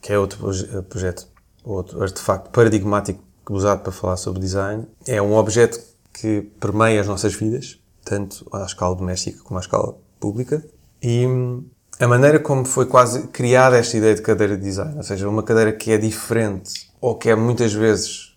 [0.00, 1.26] que é outro proje- projeto,
[1.64, 5.80] outro artefacto paradigmático usado para falar sobre design, é um objeto
[6.12, 10.64] que permeia as nossas vidas, tanto à escala doméstica como à escala pública,
[11.02, 11.64] e hum,
[11.98, 15.42] a maneira como foi quase criada esta ideia de cadeira de design, ou seja, uma
[15.42, 18.36] cadeira que é diferente ou que é muitas vezes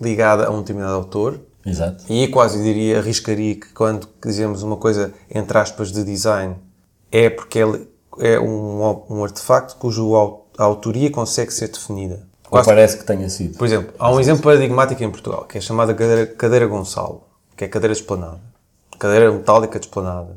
[0.00, 2.04] ligada a um determinado autor, Exato.
[2.08, 6.56] e quase diria, arriscaria que quando dizemos uma coisa, entre aspas, de design,
[7.10, 7.88] é porque ele
[8.18, 10.10] é um, um artefacto cujo
[10.58, 12.26] a autoria consegue ser definida.
[12.44, 13.58] Ou Quase- parece que tenha sido.
[13.58, 17.22] por exemplo, há um exemplo paradigmático em Portugal, que é chamada cadeira, cadeira Gonçalo,
[17.56, 18.40] que é cadeira de esplanada.
[18.98, 20.36] Cadeira metálica de esplanada.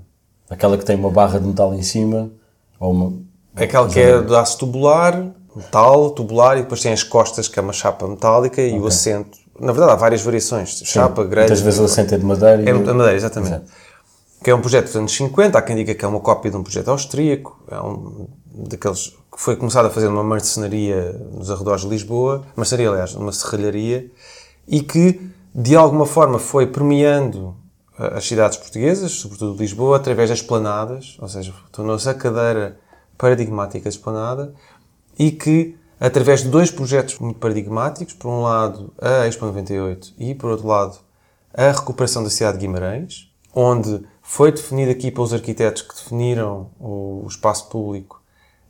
[0.50, 2.32] Aquela que tem uma barra de metal em cima
[2.80, 3.14] ou uma...
[3.56, 5.24] Aquela que é de aço tubular,
[5.56, 9.38] metal, tubular, e depois tem as costas, que é uma chapa metálica, e o assento.
[9.60, 10.82] Na verdade, há várias variações.
[10.86, 11.48] Chapa, grelha.
[11.48, 12.64] Muitas vezes o assento é de madeira.
[12.64, 13.56] É a madeira, exatamente.
[13.56, 13.72] Exato.
[14.44, 16.58] Que é um projeto dos anos 50, há quem diga que é uma cópia de
[16.58, 18.28] um projeto austríaco, é um
[18.68, 23.32] daqueles que foi começado a fazer numa marcenaria nos arredores de Lisboa, marcenaria, aliás, uma
[23.32, 24.12] serralharia,
[24.68, 27.56] e que, de alguma forma, foi permeando
[27.98, 32.78] ah, as cidades portuguesas, sobretudo Lisboa, através das esplanadas, ou seja, tornou-se a cadeira
[33.18, 34.54] paradigmática de esplanada,
[35.18, 40.34] e que, através de dois projetos muito paradigmáticos, por um lado a Expo 98 e,
[40.34, 40.98] por outro lado,
[41.54, 47.26] a recuperação da cidade de Guimarães, onde foi definido aqui pelos arquitetos que definiram o,
[47.28, 48.22] espaço público.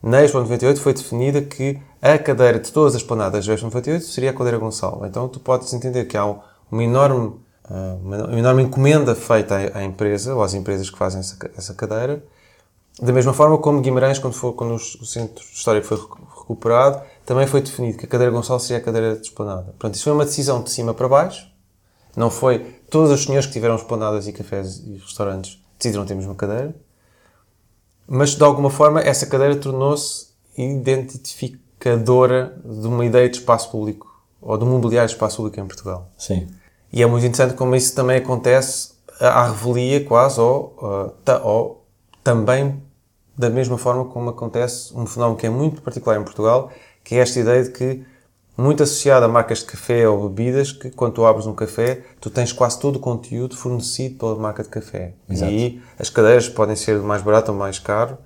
[0.02, 4.06] Na Expo 98 foi definida que a cadeira de todas as planadas da Expo 98
[4.06, 5.06] seria a cadeira Gonçalo.
[5.06, 6.40] Então tu podes entender que há um-
[6.72, 7.34] uma enorme,
[7.70, 11.74] ah, uma enorme encomenda feita à, empresa, ou às empresas que fazem essa, ca- essa
[11.74, 12.24] cadeira,
[13.02, 17.46] da mesma forma como Guimarães, quando, foi, quando o centro histórico foi recu- recuperado, também
[17.46, 19.64] foi definido que a cadeira Gonçalo seria a cadeira de esplanada.
[19.78, 21.52] Portanto, isso foi uma decisão de cima para baixo.
[22.16, 26.18] Não foi todos os senhores que tiveram esplanadas e cafés e restaurantes decidiram ter a
[26.18, 26.76] mesma cadeira.
[28.08, 30.28] Mas, de alguma forma, essa cadeira tornou-se
[30.58, 34.08] identificadora de uma ideia de espaço público
[34.42, 36.10] ou de um mobiliário de espaço público em Portugal.
[36.18, 36.48] Sim.
[36.92, 41.86] E é muito interessante como isso também acontece à revelia, quase, ou, uh, ta- ou
[42.24, 42.82] também
[43.38, 46.72] da mesma forma como acontece um fenómeno que é muito particular em Portugal,
[47.04, 48.04] que é esta ideia de que,
[48.60, 52.30] muito associado a marcas de café ou bebidas, que quando tu abres um café, tu
[52.30, 55.14] tens quase todo o conteúdo fornecido pela marca de café.
[55.30, 55.50] Exato.
[55.52, 58.18] E aí as cadeiras podem ser mais barato ou mais caro,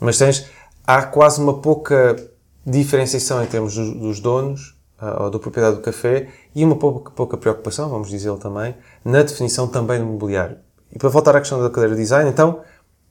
[0.00, 0.46] mas tens,
[0.86, 2.16] há quase uma pouca
[2.64, 7.10] diferenciação em termos dos, dos donos ah, ou da propriedade do café e uma pouca,
[7.10, 10.56] pouca preocupação, vamos dizê-lo também, na definição também do mobiliário.
[10.90, 12.60] E para voltar à questão da cadeira de design, então,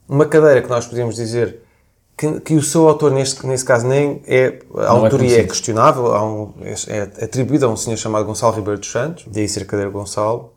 [0.10, 1.67] uma cadeira que nós podemos dizer
[2.18, 5.48] que, que o seu autor, neste, nesse caso, nem é, a é autoria é, conhecido.
[5.50, 9.66] questionável, um, é, é atribuída a um senhor chamado Gonçalo Ribeiro dos Santos, daí ser
[9.66, 10.54] cadeira Gonçalo,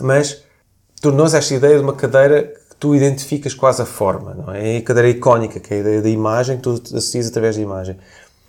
[0.00, 0.42] mas
[1.02, 4.76] tornou-se esta ideia de uma cadeira que tu identificas quase a forma, não é?
[4.76, 7.62] É a cadeira icónica, que é a ideia da imagem, que tu associas através da
[7.62, 7.98] imagem.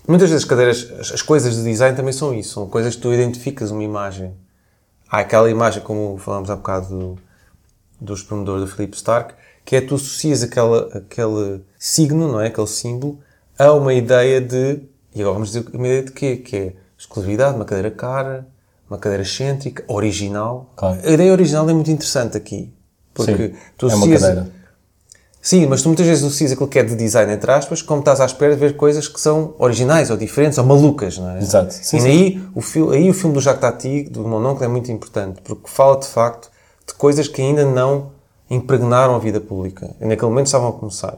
[0.08, 3.02] Muitas vezes as cadeiras, as, as coisas de design também são isso, são coisas que
[3.02, 4.34] tu identificas uma imagem.
[5.10, 7.18] Há aquela imagem, como falámos há bocado do,
[8.00, 9.34] do esplendor do Philip Stark,
[9.68, 12.48] que é tu associas aquela, aquele signo, não é?
[12.48, 13.20] Aquele símbolo,
[13.60, 14.80] a uma ideia de,
[15.14, 16.38] e agora vamos dizer uma ideia de quê?
[16.38, 18.48] Que é exclusividade, uma cadeira cara,
[18.90, 20.72] uma cadeira excêntrica, original.
[20.78, 21.02] Claro.
[21.04, 22.74] A ideia original é muito interessante aqui.
[23.14, 23.54] Porque Sim.
[23.78, 24.50] tu é uma associas, cadeira.
[25.42, 28.22] Sim, mas tu muitas vezes associas aquilo que é de design, entre aspas, como estás
[28.22, 31.40] à espera de ver coisas que são originais, ou diferentes, ou malucas, não é?
[31.40, 31.74] Exato.
[31.74, 32.08] Sim, e sim.
[32.08, 35.70] aí o, fil- aí o filme do Jacques Tati, do Mononcle, é muito importante, porque
[35.70, 36.50] fala, de facto,
[36.88, 38.16] de coisas que ainda não
[38.50, 39.96] impregnaram a vida pública.
[40.00, 41.18] E naquele momento estavam a começar.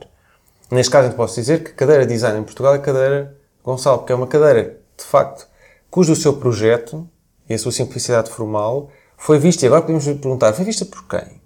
[0.72, 2.82] Neste caso, eu te posso dizer que a cadeira de design em Portugal é a
[2.82, 5.48] cadeira Gonçalo, porque é uma cadeira, de facto,
[5.90, 7.08] cujo seu projeto
[7.50, 11.42] e a sua simplicidade formal foi vista, e agora podemos perguntar, foi vista por quem?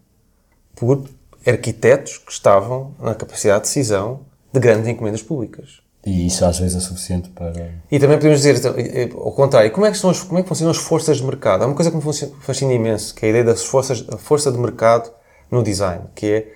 [0.75, 1.03] Por
[1.45, 4.21] arquitetos que estavam na capacidade de decisão
[4.51, 5.81] de grandes encomendas públicas.
[6.05, 7.73] E isso às vezes é suficiente para.
[7.89, 10.47] E também podemos dizer, então, ao contrário, como é que, são as- como é que
[10.49, 11.63] funcionam as forças de mercado?
[11.63, 12.03] Há uma coisa que me
[12.41, 15.09] fascina imenso, que é a ideia das forças, a força de mercado
[15.54, 16.54] no design, que é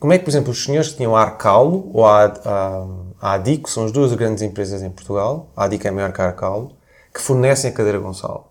[0.00, 2.86] como é que, por exemplo, os senhores que tinham a Arcalo ou a, a,
[3.20, 6.26] a Adico, são as duas grandes empresas em Portugal, a Adico é maior que a
[6.26, 6.72] Arcalo,
[7.14, 8.46] que fornecem a cadeira Gonçalo.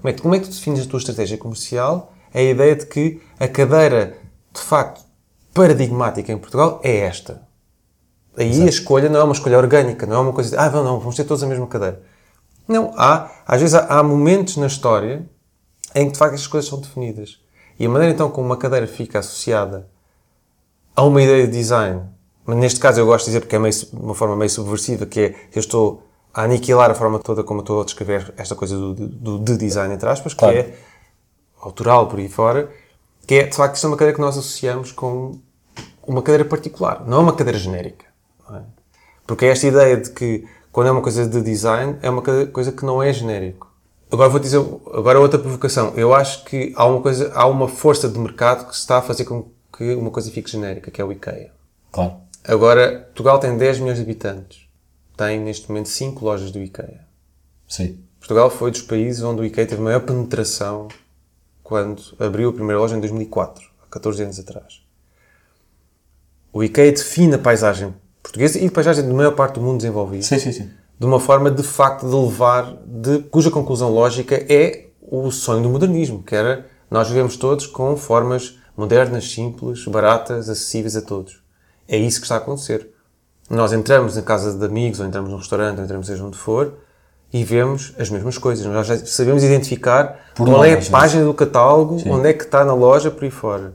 [0.00, 2.12] Como é, que, como é que tu defines a tua estratégia comercial?
[2.32, 4.16] É a ideia de que a cadeira,
[4.52, 5.04] de facto,
[5.52, 7.42] paradigmática em Portugal é esta.
[8.36, 10.84] Aí a escolha não é uma escolha orgânica, não é uma coisa de, ah, não,
[10.84, 12.02] não, vamos ter todos a mesma cadeira.
[12.68, 15.28] Não, há, às vezes há, há momentos na história
[15.94, 17.40] em que, de facto, estas coisas são definidas.
[17.78, 19.86] E a maneira, então, como uma cadeira fica associada
[20.94, 22.02] a uma ideia de design,
[22.44, 25.20] mas neste caso eu gosto de dizer porque é meio, uma forma meio subversiva, que
[25.20, 26.02] é, eu estou
[26.32, 29.92] a aniquilar a forma toda como estou a descrever esta coisa do, do, de design,
[29.94, 30.56] entre aspas, que Claro.
[30.56, 30.74] é
[31.60, 32.70] autoral por aí fora,
[33.26, 35.38] que é, de facto, isto é uma cadeira que nós associamos com
[36.06, 38.06] uma cadeira particular, não é uma cadeira genérica.
[38.52, 38.60] é?
[39.26, 42.70] Porque é esta ideia de que, quando é uma coisa de design, é uma coisa
[42.70, 43.65] que não é genérico.
[44.10, 44.58] Agora vou dizer,
[44.92, 45.92] agora outra provocação.
[45.96, 49.02] Eu acho que há uma coisa, há uma força de mercado que se está a
[49.02, 51.52] fazer com que uma coisa fique genérica, que é o IKEA.
[51.90, 52.14] Claro.
[52.44, 54.66] Agora, Portugal tem 10 milhões de habitantes.
[55.16, 57.00] Tem, neste momento, 5 lojas do IKEA.
[57.68, 57.98] Sim.
[58.18, 60.88] Portugal foi dos países onde o IKEA teve maior penetração
[61.62, 64.82] quando abriu a primeira loja em 2004, há 14 anos atrás.
[66.52, 67.92] O IKEA define a paisagem
[68.22, 70.70] portuguesa e a paisagem da maior parte do mundo desenvolvido Sim, sim, sim.
[70.98, 75.68] De uma forma de facto de levar, de, cuja conclusão lógica é o sonho do
[75.68, 81.42] modernismo, que era nós vivemos todos com formas modernas, simples, baratas, acessíveis a todos.
[81.88, 82.90] É isso que está a acontecer.
[83.48, 86.74] Nós entramos na casa de amigos, ou entramos num restaurante, ou entramos seja onde for,
[87.32, 88.64] e vemos as mesmas coisas.
[88.66, 92.10] Nós já sabemos identificar Por qual é a página do catálogo, Sim.
[92.10, 93.74] onde é que está na loja, por aí fora.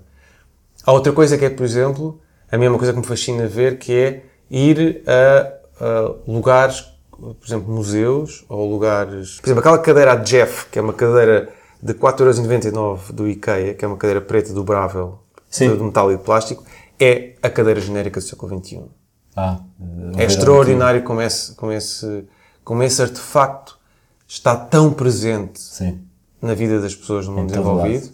[0.86, 2.20] Há outra coisa que é, por exemplo,
[2.52, 6.91] a mesma coisa que me fascina ver, que é ir a, a lugares,
[7.22, 9.40] por exemplo, museus, ou lugares...
[9.40, 11.50] Por exemplo, aquela cadeira a Jeff, que é uma cadeira
[11.82, 15.20] de 4,99€ do IKEA, que é uma cadeira preta dobrável,
[15.50, 15.76] Sim.
[15.76, 16.64] de metal e de plástico,
[17.00, 18.82] é a cadeira genérica do século XXI.
[19.36, 19.60] Ah,
[20.18, 22.26] É extraordinário como esse, como, esse,
[22.64, 23.78] como esse artefacto
[24.28, 26.02] está tão presente Sim.
[26.42, 28.12] na vida das pessoas no mundo lado, desenvolvido.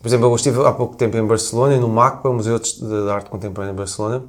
[0.00, 3.30] Por exemplo, eu estive há pouco tempo em Barcelona no MACPA, o Museu de Arte
[3.30, 4.24] Contemporânea de Barcelona,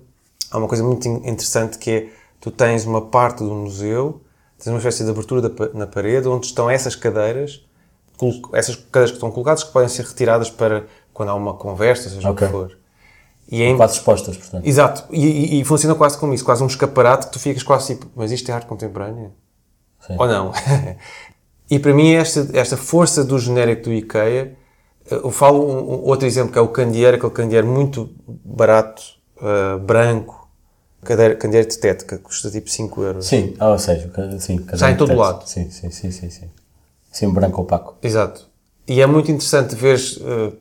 [0.49, 2.09] há uma coisa muito in- interessante que é,
[2.39, 4.21] tu tens uma parte do museu,
[4.57, 7.63] tens uma espécie de abertura na parede, onde estão essas cadeiras,
[8.53, 12.29] essas cadeiras que estão colocadas, que podem ser retiradas para quando há uma conversa, seja
[12.29, 12.45] Ok.
[12.47, 12.77] o que for.
[13.49, 14.65] E é Quase expostas, portanto.
[14.67, 17.95] Exato, e, e- e funciona quase como isso, quase um escaparate que tu ficas quase
[17.95, 19.31] tipo, mas isto é arte contemporânea?
[20.05, 20.15] Sim.
[20.19, 20.51] Ou não?
[21.71, 24.53] e para mim esta, esta força do genérico do IKEA,
[25.09, 28.09] eh, eu falo um, um outro exemplo que é o candeeiro, aquele candeeiro muito
[28.43, 29.01] barato,
[29.41, 30.36] eh, branco,
[31.07, 33.25] cadeira, candeeiro de tética, custa tipo 5 euros.
[33.25, 35.47] Sim, ah, ou seja, sim, Está em um todo tem- lado.
[35.47, 36.49] Sim, sim, sim, sim, sim.
[37.11, 37.95] Sim, um branco opaco.
[38.03, 38.47] Exato.
[38.87, 40.51] E é muito interessante ver eh,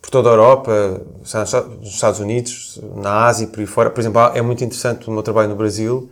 [0.00, 3.90] por toda a Europa, nos Estados Unidos, na Ásia e por aí fora.
[3.90, 6.10] Por exemplo, é muito interessante o meu trabalho no Brasil,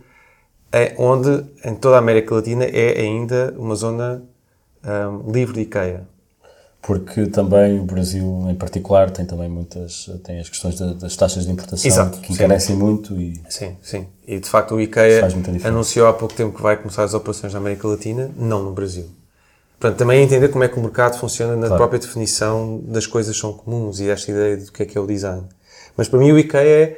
[0.71, 4.23] é onde em toda a América Latina é ainda uma zona
[4.83, 6.07] ahm, livre de IKEA.
[6.81, 11.45] Porque também o Brasil, em particular, tem também muitas, tem as questões da- das taxas
[11.45, 14.07] de importação Exato, que encarecem muito e Sim, sim.
[14.27, 15.21] E de facto o IKEA
[15.63, 19.05] anunciou há pouco tempo que vai começar as operações na América Latina, não no Brasil.
[19.79, 21.75] Portanto, também entender como é que o mercado funciona na Claro.
[21.77, 25.05] própria definição das coisas são comuns e esta ideia do que é que é o
[25.05, 25.43] design.
[25.95, 26.97] Mas para mim o IKEA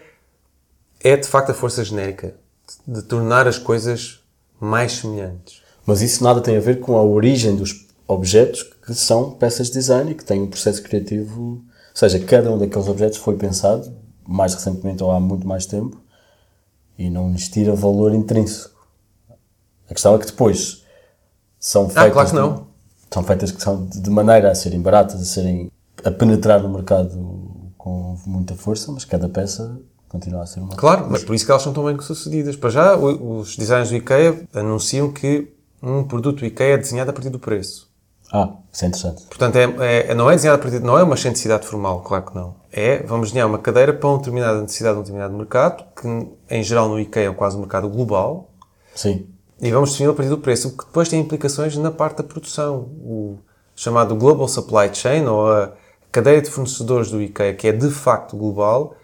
[1.02, 2.36] é, é de facto a força genérica
[2.88, 4.22] de tornar as coisas
[4.62, 5.62] mais semelhantes.
[5.86, 9.74] Mas isso nada tem a ver com a origem dos objetos que são peças de
[9.74, 11.42] design e que têm um processo criativo.
[11.54, 11.62] Ou
[11.96, 13.94] seja, cada um daqueles objetos foi pensado
[14.28, 16.02] mais recentemente ou há muito mais tempo
[16.98, 18.74] e não lhes tira valor intrínseco.
[19.90, 20.84] A questão é que depois
[21.60, 22.04] são feitas.
[22.04, 22.54] Ah, claro que não.
[22.56, 22.62] de-
[23.14, 25.72] são feitas que são de maneira a serem baratas, a serem.
[26.04, 29.80] a penetrar no mercado com muita força, mas cada peça
[30.10, 30.76] continua a ser uma.
[30.76, 32.56] Claro, mas por isso que elas são tão bem sucedidas.
[32.56, 37.30] Para já, os designers do IKEA anunciam que um produto IKEA é desenhado a partir
[37.30, 37.92] do preço.
[38.36, 39.24] Ah, isso é interessante.
[39.28, 42.34] Portanto, é, é- não é desenhado a partir, não é uma necessidade formal, claro que
[42.36, 42.56] não.
[42.72, 46.08] É, vamos desenhar uma cadeira para uma determinada necessidade de um determinado mercado, que
[46.50, 48.50] em geral no IKEA é quase um mercado global,
[48.96, 49.28] Sim.
[49.62, 52.24] e vamos definir a partir do preço, o que depois tem implicações na parte da
[52.24, 52.90] produção.
[53.04, 53.38] O
[53.76, 55.74] chamado Global Supply Chain, ou a
[56.12, 58.96] cadeia de fornecedores do IKEA, que é de facto global,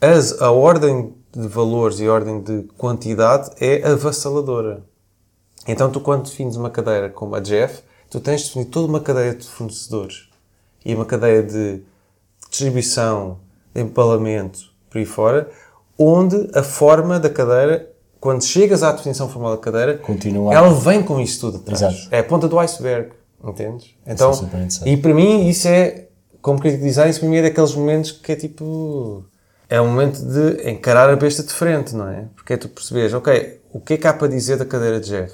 [0.00, 4.82] as, a ordem de valores e a ordem de quantidade é avassaladora.
[5.68, 9.00] Então, tu quando defines uma cadeira como a Jeff, tu tens de definir toda uma
[9.00, 10.28] cadeia de fornecedores
[10.84, 11.80] e uma cadeia de
[12.50, 13.38] distribuição,
[13.74, 15.50] de empalamento, por aí fora,
[15.98, 17.90] onde a forma da cadeira,
[18.20, 20.52] quando chegas à definição formal da cadeira, Continua.
[20.52, 21.80] ela vem com isso tudo atrás.
[21.80, 22.14] Exato.
[22.14, 23.94] É a ponta do iceberg, entendes?
[24.06, 24.90] Então, é super interessante.
[24.90, 26.08] e para mim isso é,
[26.42, 29.24] como crítico de design, isso para mim é daqueles momentos que é tipo...
[29.70, 32.26] É um momento de encarar a besta de frente, não é?
[32.36, 35.08] Porque é tu perceberes, ok, o que é que há para dizer da cadeira de
[35.08, 35.32] Jeff?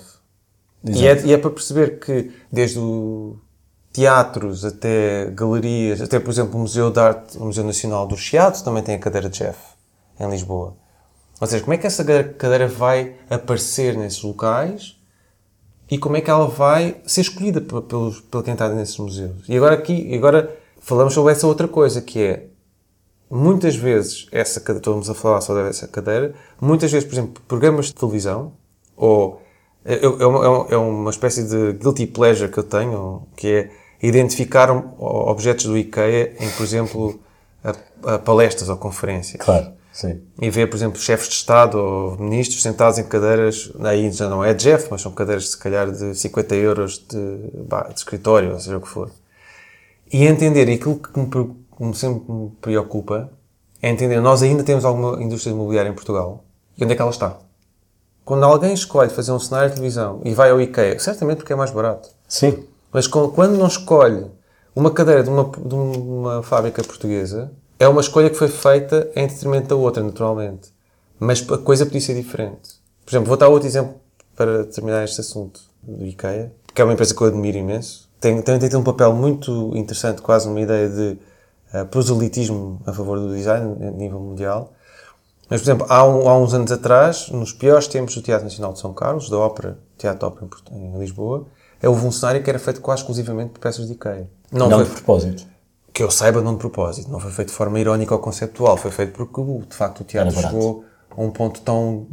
[0.85, 2.79] E é, e é para perceber que, desde
[3.93, 8.63] teatros até galerias, até, por exemplo, o Museu de Arte, o Museu Nacional do Chiado
[8.63, 9.59] também tem a cadeira de Jeff,
[10.21, 10.77] em Lisboa.
[11.41, 14.97] Ou seja, como é que essa cadeira- vai aparecer nesses locais
[15.91, 19.45] e como é que ela vai ser escolhida pe- pelos, pelo quem está nesses museus.
[19.49, 22.47] E agora aqui, agora falamos sobre essa outra coisa, que é,
[23.31, 27.87] muitas vezes, essa cadeira, estamos a falar só dessa cadeira, muitas vezes, por exemplo, programas
[27.87, 28.53] de televisão,
[28.97, 29.41] ou
[29.95, 33.71] é, é uma, é é uma espécie de guilty pleasure que eu tenho, que é
[34.03, 37.19] identificar objetos do IKEA em, por exemplo,
[37.65, 39.41] a, a palestras ou conferências.
[39.43, 40.21] Claro, sim.
[40.41, 44.45] E ver, por exemplo, chefes de Estado ou ministros sentados em cadeiras, aí já não
[44.45, 48.61] é Jeff, mas são cadeiras, se calhar, de 50 euros de, bah, de escritório, ou
[48.61, 49.11] seja o que for.
[50.13, 53.31] E entender, e aquilo que me, pre- que me sempre me preocupa,
[53.83, 56.45] é entender, nós ainda temos alguma indústria imobiliária em Portugal,
[56.77, 57.37] e onde é que ela está?
[58.29, 61.57] Quando alguém escolhe fazer um cenário de televisão e vai ao IKEA, certamente porque é
[61.57, 62.63] mais barato, Sim.
[62.93, 64.27] mas quando não escolhe
[64.77, 69.27] uma cadeira de uma, de uma fábrica portuguesa, é uma escolha que foi feita em
[69.27, 70.69] detrimento da outra, naturalmente.
[71.19, 72.69] Mas a coisa podia ser diferente.
[73.03, 73.95] Por exemplo, vou dar outro exemplo
[74.37, 78.11] para terminar este assunto do IKEA, que é uma empresa que eu admiro imenso.
[78.21, 81.19] Tem, tem, tem tido um papel muito interessante, quase uma ideia de
[81.73, 84.75] uh, proselitismo a favor do design a nível mundial.
[85.49, 88.73] Mas, por exemplo, há, um- há uns anos atrás, nos piores tempos do Teatro Nacional
[88.73, 91.47] de São Carlos, da Ópera, Teatro de Ópera em em Lisboa,
[91.83, 94.29] houve um cenário que era feito quase exclusivamente por peças de IKEA.
[94.53, 95.47] Não, Não, foi, de propósito.
[95.93, 97.11] que eu saiba, não de propósito.
[97.11, 98.77] Não foi feito de forma irónica ou conceptual.
[98.77, 100.55] Foi feito porque, de facto, o teatro barato.
[100.55, 102.07] chegou a um ponto tão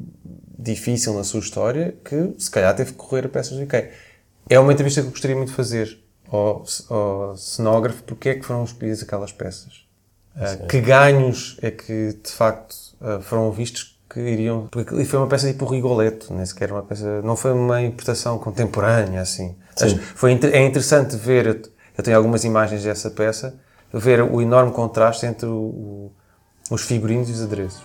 [0.58, 3.92] difícil na sua história que, se calhar, teve que correr a peças de IKEA.
[4.50, 6.00] É uma entrevista que eu gostaria muito de fazer
[6.32, 9.84] ao, ao cenógrafo porque é que foram escolhidas aquelas peças.
[10.36, 12.76] Ah, que ganhos é que, de facto,
[13.22, 14.70] foram vistos que iriam...
[14.92, 17.22] Ali foi uma peça tipo Rigoletto, nem sequer uma peça...
[17.24, 19.56] Não foi uma importação contemporânea, assim.
[19.82, 23.56] Acho- Foi, é interessante ver, eu- tenho algumas imagens dessa peça,
[23.94, 26.12] ver o enorme contraste entre o-
[26.72, 27.82] os figurinos e os adereços.